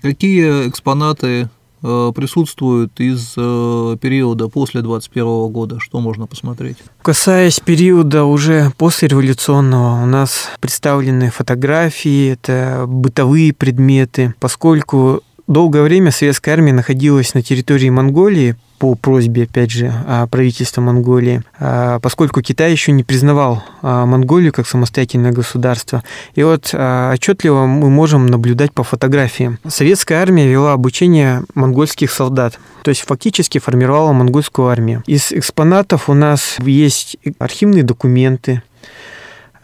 какие 0.02 0.70
экспонаты 0.70 1.50
Э, 1.50 1.59
присутствуют 1.82 3.00
из 3.00 3.34
э, 3.38 3.98
периода 4.02 4.50
после 4.50 4.82
21 4.82 5.48
года? 5.52 5.80
Что 5.80 6.00
можно 6.00 6.28
посмотреть? 6.28 6.78
Касаясь 7.02 7.60
периода 7.60 8.26
уже 8.26 8.72
послереволюционного, 8.78 10.04
у 10.04 10.06
нас 10.06 10.50
представлены 10.60 11.32
фотографии, 11.32 12.34
это 12.34 12.86
бытовые 12.88 13.54
предметы, 13.54 14.34
поскольку 14.40 15.24
долгое 15.50 15.82
время 15.82 16.12
советская 16.12 16.54
армия 16.54 16.72
находилась 16.72 17.34
на 17.34 17.42
территории 17.42 17.90
Монголии 17.90 18.56
по 18.78 18.96
просьбе, 18.96 19.44
опять 19.44 19.72
же, 19.72 19.94
а, 20.08 20.26
правительства 20.28 20.80
Монголии, 20.80 21.44
а, 21.60 22.00
поскольку 22.00 22.42
Китай 22.42 22.72
еще 22.72 22.94
не 22.94 23.04
признавал 23.04 23.62
а, 23.82 24.06
Монголию 24.06 24.54
как 24.54 24.68
самостоятельное 24.68 25.34
государство. 25.34 26.02
И 26.34 26.44
вот 26.44 26.74
отчетливо 26.74 27.66
мы 27.66 27.90
можем 27.90 28.28
наблюдать 28.28 28.72
по 28.72 28.84
фотографиям. 28.84 29.60
Советская 29.68 30.22
армия 30.22 30.48
вела 30.48 30.72
обучение 30.72 31.44
монгольских 31.56 32.10
солдат, 32.10 32.58
то 32.84 32.90
есть 32.90 33.02
фактически 33.02 33.58
формировала 33.58 34.14
монгольскую 34.14 34.70
армию. 34.70 35.04
Из 35.06 35.34
экспонатов 35.34 36.10
у 36.10 36.14
нас 36.14 36.56
есть 36.60 37.18
архивные 37.38 37.84
документы, 37.84 38.64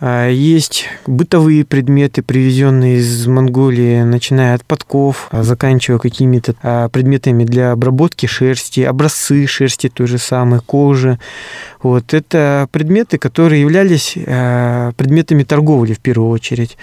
есть 0.05 0.87
бытовые 1.07 1.65
предметы, 1.65 2.21
привезенные 2.21 2.97
из 2.97 3.25
Монголии, 3.25 4.03
начиная 4.03 4.53
от 4.53 4.63
подков, 4.63 5.27
а, 5.31 5.41
заканчивая 5.41 5.97
какими-то 5.97 6.53
а, 6.61 6.89
предметами 6.89 7.43
для 7.43 7.71
обработки 7.71 8.27
шерсти, 8.27 8.81
образцы 8.81 9.47
шерсти 9.47 9.89
той 9.89 10.05
же 10.05 10.19
самой, 10.19 10.59
кожи. 10.59 11.17
Вот. 11.81 12.13
Это 12.13 12.67
предметы, 12.71 13.17
которые 13.17 13.61
являлись 13.61 14.13
предметами 14.13 15.43
торговли 15.43 15.93
в 15.93 15.99
первую 15.99 16.29
очередь, 16.29 16.77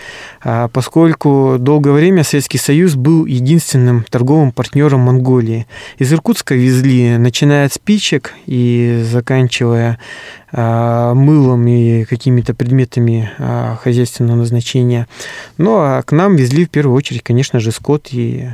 поскольку 0.72 1.56
долгое 1.58 1.92
время 1.92 2.22
Советский 2.22 2.58
Союз 2.58 2.94
был 2.94 3.26
единственным 3.26 4.04
торговым 4.08 4.52
партнером 4.52 5.00
Монголии. 5.00 5.66
Из 5.98 6.12
Иркутска 6.12 6.54
везли, 6.54 7.16
начиная 7.18 7.66
от 7.66 7.72
спичек 7.72 8.34
и 8.46 9.02
заканчивая 9.10 9.98
мылом 10.52 11.66
и 11.66 12.04
какими-то 12.04 12.54
предметами 12.54 13.30
хозяйственного 13.82 14.36
назначения. 14.36 15.08
Ну 15.58 15.76
а 15.76 16.02
к 16.02 16.12
нам 16.12 16.36
везли 16.36 16.66
в 16.66 16.70
первую 16.70 16.96
очередь, 16.96 17.22
конечно 17.22 17.58
же, 17.58 17.72
скот 17.72 18.08
и 18.12 18.48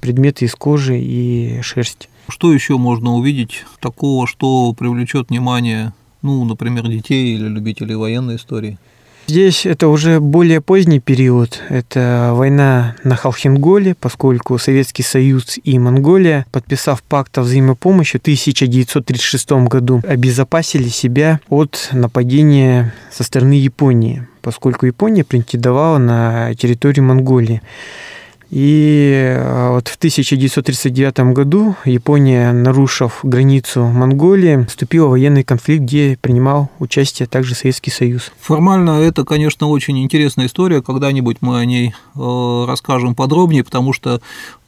предметы 0.00 0.46
из 0.46 0.54
кожи 0.54 0.98
и 0.98 1.60
шерсти. 1.62 2.08
Что 2.28 2.52
еще 2.52 2.76
можно 2.76 3.14
увидеть 3.14 3.64
такого, 3.80 4.26
что 4.26 4.72
привлечет 4.72 5.30
внимание, 5.30 5.92
ну, 6.22 6.44
например, 6.44 6.88
детей 6.88 7.34
или 7.34 7.48
любителей 7.48 7.94
военной 7.94 8.36
истории? 8.36 8.78
Здесь 9.28 9.66
это 9.66 9.88
уже 9.88 10.20
более 10.20 10.62
поздний 10.62 11.00
период. 11.00 11.60
Это 11.68 12.30
война 12.32 12.96
на 13.04 13.14
Халхинголе, 13.14 13.94
поскольку 13.94 14.56
Советский 14.56 15.02
Союз 15.02 15.58
и 15.62 15.78
Монголия, 15.78 16.46
подписав 16.50 17.02
пакт 17.02 17.36
о 17.36 17.42
взаимопомощи 17.42 18.16
в 18.16 18.22
1936 18.22 19.50
году, 19.68 20.00
обезопасили 20.08 20.88
себя 20.88 21.40
от 21.50 21.90
нападения 21.92 22.94
со 23.12 23.22
стороны 23.22 23.52
Японии, 23.52 24.26
поскольку 24.40 24.86
Япония 24.86 25.24
претендовала 25.24 25.98
на 25.98 26.54
территорию 26.54 27.04
Монголии. 27.04 27.60
И 28.50 29.12
э, 29.36 29.70
вот 29.70 29.88
в 29.88 29.96
1939 29.96 31.18
году 31.34 31.76
Япония, 31.84 32.52
нарушив 32.52 33.20
границу 33.22 33.84
Монголии, 33.86 34.64
вступила 34.68 35.06
в 35.06 35.10
военный 35.10 35.44
конфликт, 35.44 35.82
где 35.82 36.18
принимал 36.20 36.70
участие 36.78 37.28
также 37.28 37.54
Советский 37.54 37.90
Союз. 37.90 38.32
Формально 38.40 39.02
это, 39.02 39.24
конечно, 39.24 39.68
очень 39.68 40.02
интересная 40.02 40.46
история. 40.46 40.80
Когда-нибудь 40.80 41.38
мы 41.40 41.58
о 41.58 41.64
ней 41.64 41.94
э, 42.16 42.64
расскажем 42.66 43.14
подробнее, 43.14 43.64
потому 43.64 43.92
что 43.92 44.20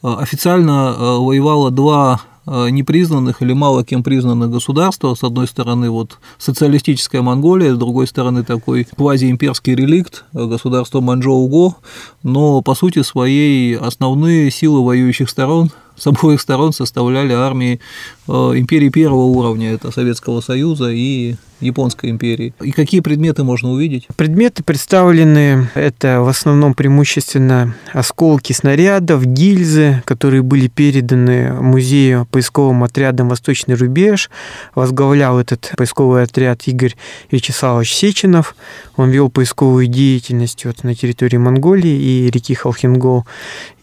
э, 0.03 0.07
официально 0.07 0.93
воевало 1.19 1.71
два 1.71 2.21
Э, 2.21 2.30
непризнанных 2.45 3.41
или 3.41 3.53
мало 3.53 3.83
кем 3.83 4.03
признанных 4.03 4.49
государства. 4.49 5.13
С 5.15 5.23
одной 5.23 5.47
стороны, 5.47 5.89
вот 5.89 6.17
социалистическая 6.37 7.21
Монголия, 7.21 7.73
с 7.73 7.77
другой 7.77 8.07
стороны, 8.07 8.43
такой 8.43 8.85
квазиимперский 8.85 9.75
реликт 9.75 10.25
э, 10.33 10.45
государство 10.45 11.01
Манчжоу-Го, 11.01 11.77
но 12.23 12.61
по 12.61 12.75
сути 12.75 13.03
своей 13.03 13.77
основные 13.77 14.49
силы 14.51 14.83
воюющих 14.83 15.29
сторон 15.29 15.71
с 15.97 16.07
обоих 16.07 16.41
сторон 16.41 16.73
составляли 16.73 17.33
армии 17.33 17.79
э, 18.27 18.31
империи 18.31 18.89
первого 18.89 19.25
уровня, 19.25 19.71
это 19.73 19.91
Советского 19.91 20.41
Союза 20.41 20.89
и 20.89 21.35
Японской 21.61 22.09
империи. 22.09 22.53
И 22.61 22.71
какие 22.71 23.01
предметы 23.01 23.43
можно 23.43 23.71
увидеть? 23.71 24.07
Предметы 24.15 24.63
представлены, 24.63 25.69
это 25.75 26.21
в 26.21 26.27
основном 26.27 26.73
преимущественно 26.73 27.75
осколки 27.93 28.53
снарядов, 28.53 29.25
гильзы, 29.25 30.01
которые 30.05 30.41
были 30.41 30.67
переданы 30.67 31.53
музею 31.53 32.27
поисковым 32.31 32.83
отрядом 32.83 33.29
«Восточный 33.29 33.75
рубеж». 33.75 34.29
Возглавлял 34.75 35.39
этот 35.39 35.71
поисковый 35.77 36.23
отряд 36.23 36.67
Игорь 36.67 36.95
Вячеславович 37.29 37.93
Сеченов. 37.93 38.55
Он 38.95 39.09
вел 39.09 39.29
поисковую 39.29 39.87
деятельность 39.87 40.65
вот 40.65 40.83
на 40.83 40.95
территории 40.95 41.37
Монголии 41.37 41.91
и 41.91 42.31
реки 42.31 42.53
Халхингол. 42.53 43.25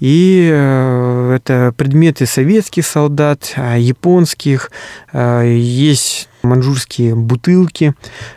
И 0.01 0.49
э, 0.51 1.35
это 1.37 1.73
предметы 1.77 2.27
советских 2.27 2.87
солдат, 2.87 3.53
а, 3.57 3.77
японских. 3.77 4.71
Э, 5.13 5.45
есть 5.47 6.29
манжурские 6.43 7.15
бутылки. 7.15 7.95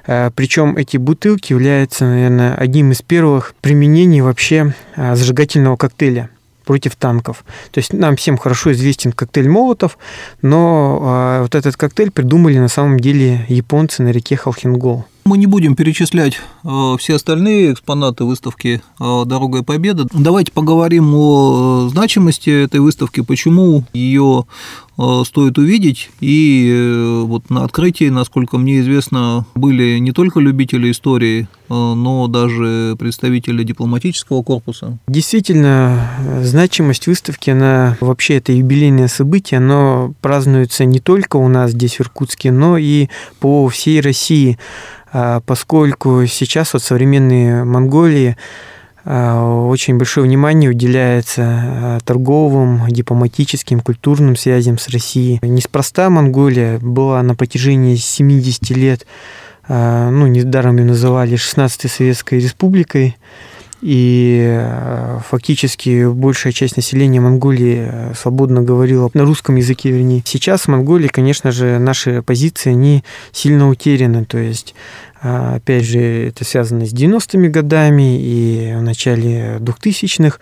Э, 0.08 0.32
Причем 0.36 0.78
эти 0.78 0.98
бутылки 0.98 1.54
являются, 1.54 2.06
наверное, 2.06 2.56
одним 2.56 2.92
из 2.92 3.02
первых 3.02 3.54
применений 3.62 4.22
вообще 4.22 4.74
зажигательного 4.96 5.76
коктейля 5.78 6.30
против 6.66 6.96
танков. 6.96 7.44
То 7.72 7.80
есть 7.80 7.92
нам 7.92 8.16
всем 8.16 8.38
хорошо 8.38 8.72
известен 8.72 9.12
коктейль 9.12 9.50
Молотов, 9.50 9.98
но 10.42 11.40
вот 11.42 11.56
этот 11.56 11.76
коктейль 11.76 12.12
придумали 12.12 12.60
на 12.60 12.68
самом 12.68 13.00
деле 13.00 13.46
японцы 13.50 14.04
на 14.04 14.10
реке 14.10 14.36
Халхингол. 14.36 15.06
Мы 15.24 15.38
не 15.38 15.46
будем 15.46 15.76
перечислять 15.76 16.40
э, 16.64 16.96
все 17.00 17.16
остальные 17.16 17.74
экспонаты 17.74 18.24
выставки 18.24 18.82
э, 19.00 19.24
«Дорога 19.26 19.60
и 19.60 19.64
победа». 19.64 20.08
Давайте 20.12 20.52
поговорим 20.52 21.14
о 21.14 21.90
значимости 21.90 22.50
этой 22.50 22.80
выставки, 22.80 23.22
почему 23.22 23.84
ее 23.94 24.46
Э, 25.02 25.24
стоит 25.26 25.58
увидеть. 25.58 26.12
И 26.20 26.70
э, 26.72 27.22
вот 27.26 27.50
на 27.50 27.64
открытии, 27.64 28.10
насколько 28.10 28.58
мне 28.58 28.82
известно, 28.82 29.46
были 29.56 29.98
не 29.98 30.12
только 30.12 30.40
любители 30.40 30.92
истории, 30.92 31.48
э, 31.70 31.74
но 31.74 32.28
даже 32.28 32.96
представители 33.00 33.64
дипломатического 33.64 34.44
корпуса. 34.44 35.00
Действительно, 35.08 36.08
значимость 36.44 37.08
выставки, 37.08 37.50
она 37.50 37.98
вообще 38.00 38.36
это 38.36 38.52
юбилейное 38.52 39.08
событие, 39.08 39.58
оно 39.58 40.14
празднуется 40.22 40.86
не 40.86 41.00
только 41.00 41.38
у 41.38 41.48
нас 41.48 41.72
здесь 41.72 41.96
в 41.96 42.02
Иркутске, 42.02 42.52
но 42.52 42.78
и 42.78 43.08
по 43.40 43.68
всей 43.70 44.02
России, 44.02 44.60
поскольку 45.12 46.26
сейчас 46.26 46.74
вот 46.74 46.84
современные 46.84 47.64
Монголии 47.64 48.38
Э, 49.04 49.40
очень 49.68 49.98
большое 49.98 50.26
внимание 50.26 50.70
уделяется 50.70 51.42
э, 51.42 52.00
торговым, 52.06 52.88
дипломатическим, 52.90 53.80
культурным 53.80 54.36
связям 54.36 54.78
с 54.78 54.88
Россией. 54.90 55.40
Неспроста 55.42 56.10
Монголия 56.10 56.78
была 56.80 57.22
на 57.24 57.36
протяжении 57.36 57.96
70 57.96 58.70
лет, 58.72 59.06
ну, 59.68 60.28
недаром 60.28 60.78
ее 60.78 60.86
называли 60.86 61.36
16-й 61.36 61.88
Советской 61.88 62.40
Республикой, 62.40 63.16
и 63.82 64.64
фактически 65.28 66.06
большая 66.12 66.54
часть 66.54 66.76
населения 66.76 67.20
Монголии 67.20 68.14
свободно 68.16 68.62
говорила 68.62 69.10
на 69.14 69.24
русском 69.24 69.56
языке, 69.56 69.92
вернее. 69.92 70.22
Сейчас 70.26 70.62
в 70.62 70.68
Монголии, 70.68 71.08
конечно 71.08 71.52
же, 71.52 71.80
наши 71.80 72.22
позиции, 72.22 72.72
они 72.72 73.04
сильно 73.32 73.70
утеряны, 73.70 74.26
то 74.26 74.38
есть 74.38 74.76
опять 75.22 75.86
же, 75.86 76.00
это 76.00 76.44
связано 76.44 76.86
с 76.86 76.94
90-ми 76.94 77.48
годами 77.50 78.20
и 78.20 78.74
в 78.76 78.82
начале 78.82 79.58
2000-х 79.60 80.40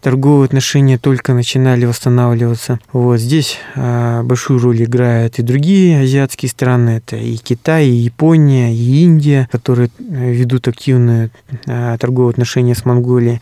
торговые 0.00 0.46
отношения 0.46 0.98
только 0.98 1.34
начинали 1.34 1.84
восстанавливаться. 1.84 2.78
Вот 2.92 3.18
здесь 3.18 3.58
а, 3.74 4.22
большую 4.22 4.60
роль 4.60 4.84
играют 4.84 5.38
и 5.38 5.42
другие 5.42 6.00
азиатские 6.00 6.48
страны. 6.48 7.02
Это 7.04 7.16
и 7.16 7.36
Китай, 7.36 7.86
и 7.88 7.92
Япония, 7.92 8.72
и 8.72 9.02
Индия, 9.02 9.48
которые 9.50 9.90
э, 9.98 10.32
ведут 10.32 10.68
активные 10.68 11.30
а, 11.66 11.98
торговые 11.98 12.30
отношения 12.30 12.74
с 12.74 12.84
Монголией. 12.84 13.40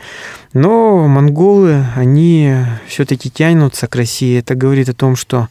Но 0.54 1.06
монголы, 1.06 1.84
они 1.94 2.54
все-таки 2.86 3.30
тянутся 3.30 3.86
к 3.86 3.94
России. 3.94 4.38
Это 4.38 4.54
говорит 4.54 4.88
о 4.88 4.94
том, 4.94 5.14
что 5.14 5.48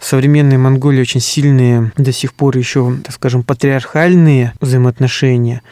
современные 0.00 0.58
Монголии 0.58 1.02
очень 1.02 1.20
сильные, 1.20 1.92
до 1.96 2.12
сих 2.12 2.32
пор 2.32 2.56
еще, 2.56 2.96
так 3.04 3.14
скажем, 3.14 3.42
патриархальные 3.42 4.54
взаимоотношения. 4.78 5.62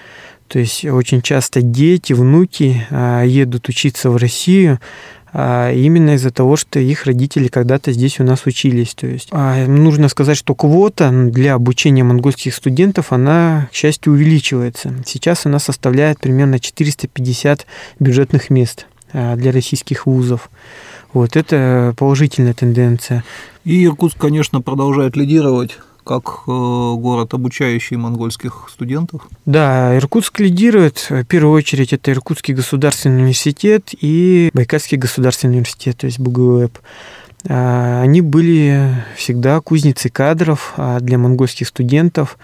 То 0.49 0.59
есть 0.59 0.85
очень 0.85 1.23
часто 1.23 1.63
дети, 1.63 2.13
внуки 2.13 2.87
а, 2.91 3.23
едут 3.23 3.69
учиться 3.69 4.11
в 4.11 4.17
Россию 4.17 4.79
а, 5.33 5.73
именно 5.73 6.15
из-за 6.15 6.31
того, 6.31 6.57
что 6.57 6.79
их 6.79 7.05
родители 7.05 7.49
когда-то 7.49 7.93
здесь 7.93 8.21
у 8.21 8.25
нас 8.25 8.47
учились. 8.47 8.95
То 8.95 9.07
есть 9.07 9.29
а, 9.33 9.67
нужно 9.67 10.09
сказать, 10.09 10.37
что 10.37 10.55
квота 10.55 11.11
для 11.11 11.55
обучения 11.55 12.05
монгольских 12.05 12.55
студентов, 12.55 13.13
она, 13.13 13.69
к 13.73 13.75
счастью, 13.75 14.13
увеличивается. 14.13 14.95
Сейчас 15.05 15.47
она 15.47 15.59
составляет 15.59 16.21
примерно 16.21 16.61
450 16.61 17.67
бюджетных 17.99 18.51
мест 18.51 18.87
для 19.13 19.51
российских 19.51 20.07
вузов. 20.07 20.51
Вот 21.13 21.37
это 21.37 21.95
положительная 21.97 22.55
тенденция. 22.55 23.25
И 23.65 23.85
Иркутск, 23.85 24.19
конечно, 24.19 24.61
продолжает 24.61 25.17
лидировать 25.17 25.79
как 26.07 26.45
э, 26.47 26.51
город, 26.51 27.35
обучающий 27.35 27.97
монгольских 27.97 28.69
студентов? 28.71 29.29
Да, 29.45 29.97
Иркутск 29.97 30.39
лидирует. 30.39 31.11
В 31.11 31.25
первую 31.25 31.55
очередь 31.55 31.93
это 31.93 32.13
Иркутский 32.13 32.55
государственный 32.55 33.23
университет 33.23 33.89
и 34.01 34.51
Байкальский 34.55 34.97
государственный 34.97 35.55
университет, 35.55 35.99
то 35.99 36.07
есть 36.07 36.21
БГУЭП. 36.21 36.79
А, 37.49 38.03
они 38.03 38.21
были 38.21 39.05
всегда 39.17 39.61
кузницей 39.61 40.11
кадров 40.11 40.75
а, 40.77 41.01
для 41.01 41.19
монгольских 41.19 41.67
студентов. 41.67 42.39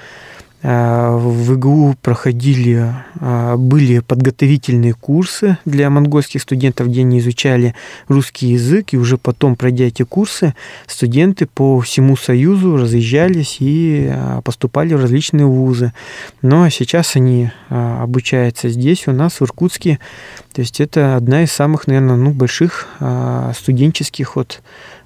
А, 0.65 1.17
в 1.17 1.55
ИГУ 1.55 1.97
проходили, 2.01 2.95
а, 3.21 3.57
были 3.57 3.99
подготовительные 3.99 4.95
курсы 4.95 5.59
для 5.65 5.91
монгольских 5.91 6.41
студентов, 6.43 6.89
где 6.89 7.01
они 7.01 7.19
изучали 7.19 7.75
русский 8.07 8.49
язык, 8.49 8.93
и 8.93 8.97
уже 8.97 9.19
потом, 9.19 9.57
пройдя 9.57 9.87
эти 9.87 10.05
курсы, 10.05 10.55
студенты 10.87 11.47
по 11.47 11.81
всему 11.81 12.17
Союзу 12.17 12.77
разъезжались 12.77 13.57
и 13.59 14.09
а, 14.09 14.41
поступали 14.43 14.95
в 14.95 15.03
различные 15.03 15.47
вузы. 15.47 15.93
Но 16.43 16.69
сейчас 16.69 17.17
они 17.17 17.51
обучаются 17.69 18.69
здесь, 18.69 19.09
у 19.09 19.13
нас, 19.13 19.41
в 19.41 19.43
Иркутске. 19.43 19.99
То 20.53 20.61
есть 20.61 20.81
это 20.81 21.17
одна 21.17 21.43
из 21.43 21.53
самых, 21.53 21.87
наверное, 21.87 22.17
ну, 22.17 22.31
больших 22.31 22.89
студенческих 23.55 24.37
вот 24.37 24.61
а, 24.61 25.02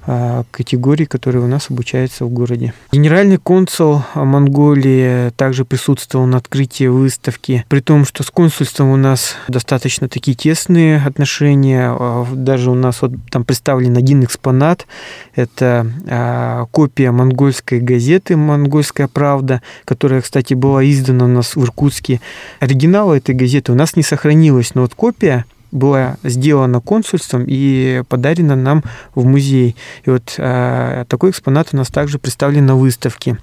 категорий, 0.51 1.07
которые 1.07 1.45
у 1.45 1.49
нас 1.49 1.71
обучаются 1.71 2.25
в 2.25 2.31
городе. 2.31 2.73
Генеральный 2.93 3.39
консул 3.39 4.03
Монголии 4.15 5.31
также 5.31 5.65
присутствовал 5.65 6.27
на 6.27 6.39
открытии 6.39 6.87
выставки, 6.87 7.65
при 7.69 7.81
том, 7.81 8.05
что 8.05 8.23
с 8.23 8.31
консульством 8.31 8.91
у 8.91 8.97
нас 8.97 9.35
достаточно 9.49 10.09
такие 10.09 10.37
тесные 10.37 11.03
отношения. 11.05 11.91
А, 11.91 12.27
даже 12.33 12.71
у 12.71 12.75
нас 12.75 13.03
вот 13.03 13.13
там 13.31 13.45
представлен 13.45 13.97
один 13.97 14.25
экспонат. 14.25 14.87
Это 15.35 15.87
а, 16.09 16.67
копия 16.71 17.11
монгольской 17.11 17.81
газеты 17.81 18.37
«Монгольская 18.37 19.09
правда», 19.09 19.63
которая, 19.85 20.21
кстати, 20.21 20.55
была 20.55 20.85
издана 20.85 21.25
у 21.25 21.29
нас 21.29 21.57
в 21.57 21.63
Иркутске. 21.63 22.21
Оригинала 22.61 23.15
этой 23.15 23.35
газеты 23.35 23.73
у 23.73 23.75
нас 23.75 23.97
не 23.97 24.03
сохранилось, 24.03 24.75
но 24.75 24.83
вот 24.83 24.95
копия 24.95 25.45
была 25.73 26.17
сделана 26.23 26.81
консульством 26.81 27.45
и 27.47 28.03
подарена 28.09 28.57
нам 28.57 28.83
в 29.15 29.25
музей. 29.25 29.77
И 30.05 30.11
вот 30.11 30.35
э, 30.39 31.05
такой 31.09 31.31
экспонат 31.31 31.69
у 31.73 31.77
нас 31.77 31.89
также 31.89 32.19
представлен 32.19 32.67
на 32.67 32.77
выставке. 32.77 33.39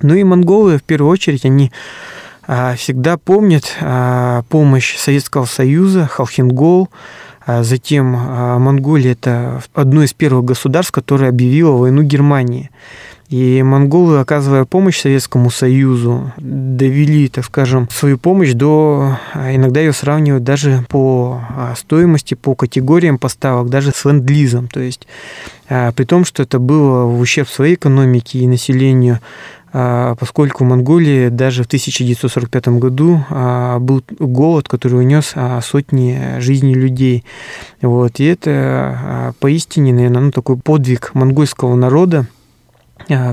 Ну 0.00 0.14
и 0.14 0.24
монголы, 0.24 0.78
в 0.78 0.82
первую 0.82 1.10
очередь, 1.10 1.44
они 1.44 1.72
э, 2.46 2.74
всегда 2.76 3.16
помнят 3.16 3.64
э, 3.80 4.42
помощь 4.48 4.96
Советского 4.96 5.44
Союза, 5.44 6.06
Халхингол, 6.06 6.88
Затем 7.44 8.06
Монголия– 8.06 9.12
это 9.20 9.64
одно 9.74 10.04
из 10.04 10.12
первых 10.12 10.44
государств, 10.44 10.92
которое 10.92 11.28
объявило 11.28 11.72
войну 11.72 12.04
Германии. 12.04 12.70
И 13.32 13.62
монголы, 13.62 14.18
оказывая 14.18 14.66
помощь 14.66 15.00
Советскому 15.00 15.48
Союзу, 15.48 16.34
довели, 16.36 17.28
так 17.28 17.46
скажем, 17.46 17.88
свою 17.90 18.18
помощь 18.18 18.52
до... 18.52 19.16
А, 19.32 19.54
иногда 19.54 19.80
ее 19.80 19.94
сравнивают 19.94 20.44
даже 20.44 20.84
по 20.90 21.40
а, 21.48 21.74
стоимости, 21.74 22.34
по 22.34 22.54
категориям 22.54 23.16
поставок, 23.16 23.70
даже 23.70 23.92
с 23.92 24.04
ленд-лизом. 24.04 24.68
То 24.68 24.80
есть 24.80 25.06
а, 25.70 25.92
при 25.92 26.04
том, 26.04 26.26
что 26.26 26.42
это 26.42 26.58
было 26.58 27.06
в 27.06 27.18
ущерб 27.20 27.48
своей 27.48 27.76
экономике 27.76 28.40
и 28.40 28.46
населению, 28.46 29.20
поскольку 29.72 30.64
в 30.64 30.68
Монголии 30.68 31.30
даже 31.30 31.62
в 31.62 31.66
1945 31.66 32.68
году 32.76 33.24
был 33.80 34.04
голод, 34.18 34.68
который 34.68 35.00
унес 35.00 35.32
сотни 35.64 36.38
жизней 36.40 36.74
людей. 36.74 37.24
Вот. 37.80 38.20
И 38.20 38.24
это 38.26 39.34
поистине, 39.40 39.94
наверное, 39.94 40.24
ну, 40.24 40.30
такой 40.30 40.58
подвиг 40.58 41.12
монгольского 41.14 41.74
народа, 41.74 42.26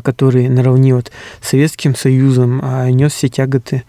который 0.03 0.49
наравне 0.49 0.95
вот 0.95 1.11
с 1.41 1.49
Советским 1.49 1.95
Союзом 1.95 2.59
а, 2.63 2.89
нес 2.89 3.13
все 3.13 3.29
тяготы 3.29 3.83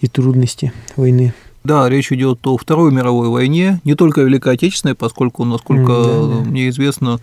и 0.00 0.08
трудности 0.08 0.72
войны. 0.96 1.34
Да, 1.62 1.88
речь 1.88 2.10
идет 2.10 2.46
о 2.46 2.56
Второй 2.56 2.90
мировой 2.90 3.28
войне, 3.28 3.80
не 3.84 3.94
только 3.94 4.22
Великой 4.22 4.54
Отечественной, 4.54 4.94
поскольку, 4.94 5.44
насколько 5.44 5.92
да, 5.92 6.04
да. 6.04 6.50
мне 6.50 6.70
известно, 6.70 7.20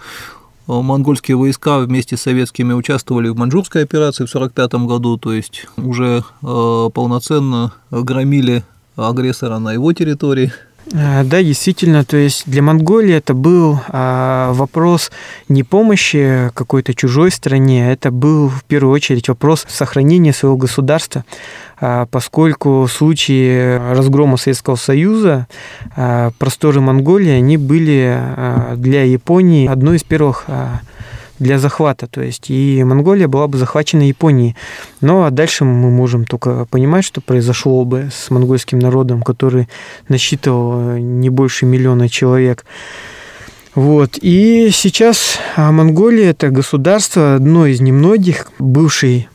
монгольские 0.67 1.37
войска 1.37 1.79
вместе 1.79 2.17
с 2.17 2.21
советскими 2.21 2.73
участвовали 2.73 3.29
в 3.29 3.37
маньчжурской 3.37 3.83
операции 3.83 4.25
в 4.25 4.29
1945 4.35 4.87
году, 4.87 5.17
то 5.17 5.33
есть 5.33 5.65
уже 5.77 6.23
э, 6.43 6.89
полноценно 6.93 7.73
громили 7.89 8.63
агрессора 8.95 9.59
на 9.59 9.73
его 9.73 9.93
территории. 9.93 10.51
А, 10.93 11.23
да, 11.23 11.43
действительно, 11.43 12.05
то 12.05 12.17
есть 12.17 12.43
для 12.45 12.61
Монголии 12.61 13.13
это 13.13 13.33
был 13.33 13.79
а, 13.89 14.53
вопрос 14.53 15.11
не 15.49 15.63
помощи 15.63 16.49
какой-то 16.53 16.93
чужой 16.93 17.31
стране, 17.31 17.91
это 17.91 18.09
был 18.09 18.47
в 18.47 18.63
первую 18.63 18.93
очередь 18.93 19.27
вопрос 19.27 19.65
сохранения 19.67 20.31
своего 20.31 20.55
государства, 20.55 21.25
а, 21.79 22.05
поскольку 22.05 22.83
в 22.83 22.91
случае 22.91 23.77
разгрома 23.93 24.37
Советского 24.37 24.75
Союза 24.75 25.47
просторы 26.37 26.79
Монголии, 26.79 27.31
они 27.31 27.57
были 27.57 28.21
для 28.75 29.03
Японии 29.03 29.67
одной 29.67 29.97
из 29.97 30.03
первых 30.03 30.45
для 31.39 31.59
захвата. 31.59 32.07
То 32.07 32.21
есть 32.21 32.49
и 32.49 32.83
Монголия 32.83 33.27
была 33.27 33.47
бы 33.47 33.57
захвачена 33.57 34.07
Японией. 34.07 34.55
Но 35.01 35.25
а 35.25 35.31
дальше 35.31 35.65
мы 35.65 35.89
можем 35.89 36.25
только 36.25 36.65
понимать, 36.65 37.05
что 37.05 37.21
произошло 37.21 37.85
бы 37.85 38.09
с 38.11 38.29
монгольским 38.29 38.79
народом, 38.79 39.21
который 39.21 39.67
насчитывал 40.09 40.95
э, 40.95 40.99
не 40.99 41.29
больше 41.29 41.65
миллиона 41.65 42.09
человек. 42.09 42.65
Вот. 43.75 44.17
И 44.21 44.69
сейчас 44.71 45.37
а, 45.55 45.71
Монголия– 45.71 46.29
это 46.31 46.49
государство, 46.49 47.35
одно 47.35 47.67
из 47.67 47.79
немногих, 47.79 48.47
бывший 48.57 49.29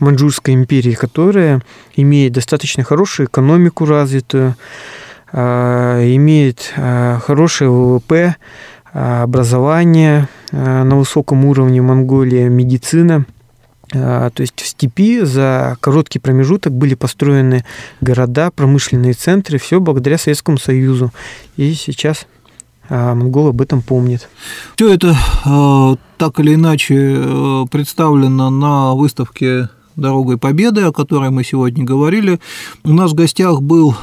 Маньчжурской 0.00 0.54
империи, 0.54 0.92
которая 0.92 1.62
имеет 1.94 2.32
достаточно 2.32 2.84
хорошую 2.84 3.26
экономику 3.28 3.86
развитую, 3.86 4.54
имеет 5.32 6.74
хорошее 6.74 7.70
ВВП, 7.70 8.36
образование 8.92 10.28
на 10.52 10.96
высоком 10.96 11.44
уровне 11.44 11.80
Монголия, 11.80 12.48
медицина– 12.48 13.26
а, 13.92 14.30
то 14.30 14.42
есть 14.42 14.60
в 14.60 14.66
степи 14.66 15.20
за 15.22 15.76
короткий 15.80 16.18
промежуток 16.18 16.72
были 16.72 16.94
построены 16.94 17.64
города, 18.00 18.50
промышленные 18.50 19.14
центры, 19.14 19.58
все 19.58 19.80
благодаря 19.80 20.18
Советскому 20.18 20.58
Союзу. 20.58 21.12
И 21.56 21.74
сейчас 21.74 22.26
а, 22.88 23.14
монголы 23.14 23.50
об 23.50 23.60
этом 23.60 23.82
помнят. 23.82 24.28
Все 24.76 24.92
это 24.92 25.16
так 26.18 26.38
или 26.38 26.54
иначе 26.54 27.66
представлено 27.70 28.50
на 28.50 28.94
выставке 28.94 29.68
«Дорогой 29.96 30.38
Победы», 30.38 30.82
о 30.82 30.92
которой 30.92 31.30
мы 31.30 31.44
сегодня 31.44 31.84
говорили. 31.84 32.40
У 32.84 32.92
нас 32.92 33.12
в 33.12 33.14
гостях 33.14 33.60
был 33.60 33.96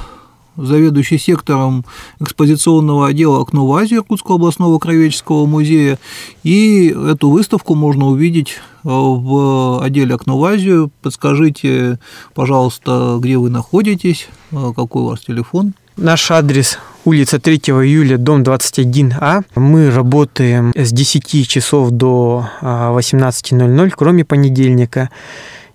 заведующий 0.57 1.17
сектором 1.17 1.85
экспозиционного 2.19 3.07
отдела 3.07 3.41
«Окно 3.41 3.65
в 3.65 3.73
Азию» 3.73 4.01
Иркутского 4.01 4.35
областного 4.35 4.79
краеведческого 4.79 5.45
музея. 5.45 5.99
И 6.43 6.87
эту 6.87 7.29
выставку 7.29 7.75
можно 7.75 8.07
увидеть 8.07 8.55
э, 8.83 8.89
в 8.89 9.83
отделе 9.83 10.15
«Окно 10.15 10.37
в 10.37 10.43
Азию». 10.43 10.91
Подскажите, 11.01 11.99
пожалуйста, 12.33 13.17
где 13.21 13.37
вы 13.37 13.49
находитесь, 13.49 14.27
э, 14.51 14.73
какой 14.75 15.03
у 15.03 15.05
вас 15.07 15.21
телефон. 15.21 15.73
Наш 15.97 16.29
адрес 16.29 16.77
улица 17.05 17.39
3 17.39 17.55
июля, 17.57 18.17
дом 18.17 18.43
21А. 18.43 19.43
Мы 19.55 19.89
работаем 19.89 20.71
с 20.75 20.91
10 20.91 21.47
часов 21.47 21.89
до 21.89 22.47
18.00, 22.61 23.93
кроме 23.95 24.23
понедельника. 24.23 25.09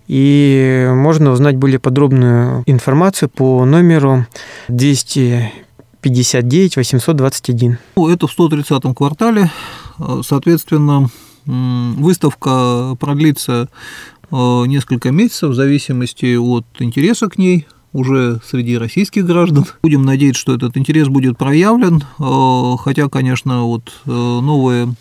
И 0.08 0.88
можно 0.92 1.30
узнать 1.30 1.56
более 1.56 1.78
подробную 1.78 2.64
информацию 2.66 3.28
по 3.28 3.64
номеру 3.64 4.26
259 4.68 6.76
821. 6.76 7.78
Ну, 7.96 8.08
это 8.08 8.26
в 8.26 8.32
130 8.32 8.82
квартале. 8.94 9.50
Соответственно, 10.22 11.08
выставка 11.46 12.96
продлится 12.98 13.68
э, 14.30 14.64
несколько 14.66 15.10
месяцев 15.10 15.50
в 15.50 15.54
зависимости 15.54 16.36
от 16.36 16.64
интереса 16.78 17.28
к 17.28 17.38
ней 17.38 17.66
уже 17.92 18.40
среди 18.48 18.76
российских 18.78 19.26
граждан. 19.26 19.66
Будем 19.82 20.04
надеяться, 20.04 20.40
что 20.40 20.54
этот 20.54 20.76
интерес 20.76 21.08
будет 21.08 21.36
проявлен, 21.36 22.02
э, 22.18 22.76
хотя, 22.82 23.08
конечно, 23.08 23.64
вот 23.64 23.92
э, 24.06 24.10
новые 24.10 24.94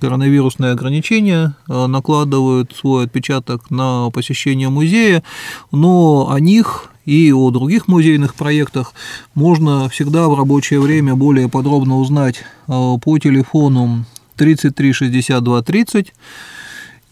коронавирусные 0.00 0.72
ограничения 0.72 1.54
э, 1.68 1.86
накладывают 1.86 2.72
свой 2.74 3.04
отпечаток 3.04 3.70
на 3.70 4.10
посещение 4.10 4.70
музея, 4.70 5.22
но 5.70 6.28
о 6.30 6.40
них 6.40 6.90
и 7.04 7.32
о 7.32 7.50
других 7.50 7.86
музейных 7.86 8.34
проектах 8.34 8.92
можно 9.34 9.88
всегда 9.88 10.28
в 10.28 10.36
рабочее 10.36 10.80
время 10.80 11.14
более 11.14 11.48
подробно 11.48 11.98
узнать 11.98 12.42
по 12.66 13.18
телефону 13.20 14.04
33 14.36 14.92
62 14.92 15.62
30 15.62 16.12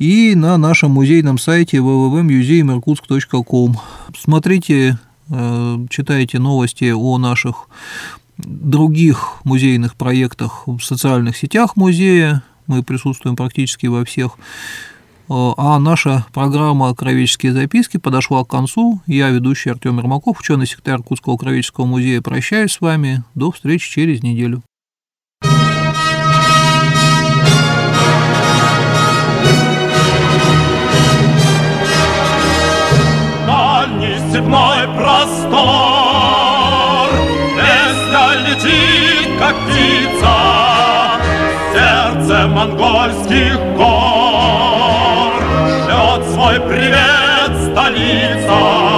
и 0.04 0.34
на 0.34 0.58
нашем 0.58 0.90
музейном 0.90 1.38
сайте 1.38 1.78
www.museimirkutsk.com. 1.78 3.76
Смотрите, 4.14 4.98
э, 5.30 5.86
читайте 5.88 6.38
новости 6.38 6.92
о 6.94 7.16
наших 7.16 7.70
других 8.36 9.36
музейных 9.44 9.94
проектах 9.94 10.64
в 10.66 10.80
социальных 10.80 11.38
сетях 11.38 11.76
музея. 11.76 12.42
Мы 12.66 12.82
присутствуем 12.82 13.34
практически 13.34 13.86
во 13.86 14.04
всех. 14.04 14.32
Э, 15.30 15.52
а 15.56 15.78
наша 15.78 16.26
программа 16.34 16.94
«Кровеческие 16.94 17.54
записки» 17.54 17.96
подошла 17.96 18.44
к 18.44 18.48
концу. 18.48 19.00
Я, 19.06 19.30
ведущий 19.30 19.70
Артем 19.70 19.96
Ермаков, 19.96 20.38
ученый 20.38 20.66
секретарь 20.66 20.96
Иркутского 20.96 21.38
кровеческого 21.38 21.86
музея, 21.86 22.20
прощаюсь 22.20 22.72
с 22.72 22.82
вами. 22.82 23.24
До 23.34 23.50
встречи 23.50 23.90
через 23.90 24.22
неделю. 24.22 24.62
Степной 34.34 34.88
простор. 34.96 35.60
Песня 37.54 38.24
летит, 38.44 39.28
как 39.38 39.54
птица, 39.64 40.34
сердце 41.72 42.48
монгольских 42.48 43.56
гор. 43.76 45.30
Шлет 45.84 46.22
свой 46.32 46.56
привет 46.68 47.52
столица, 47.70 48.93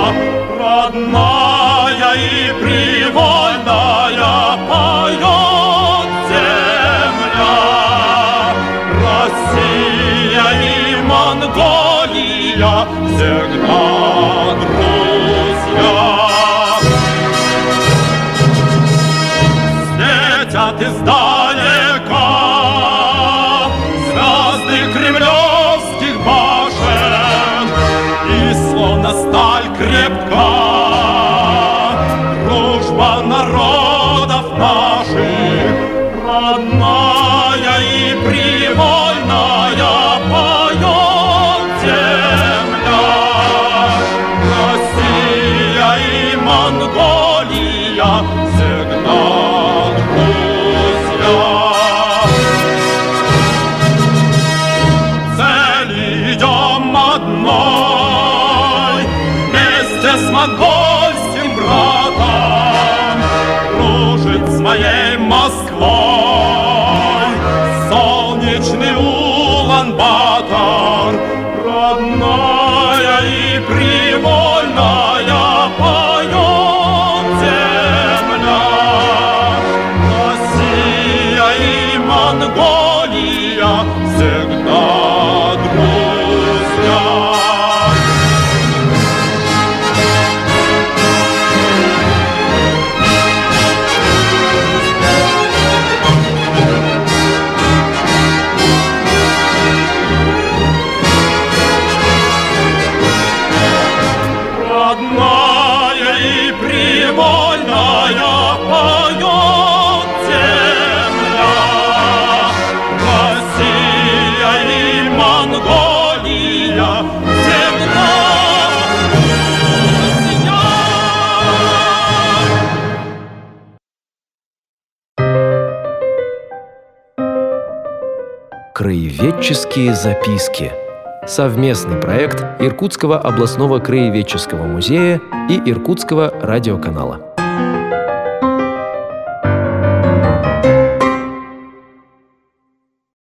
Совместный 131.37 132.01
проект 132.01 132.43
Иркутского 132.63 133.19
областного 133.19 133.79
краеведческого 133.79 134.63
музея 134.63 135.21
и 135.51 135.71
Иркутского 135.71 136.33
радиоканала. 136.41 137.36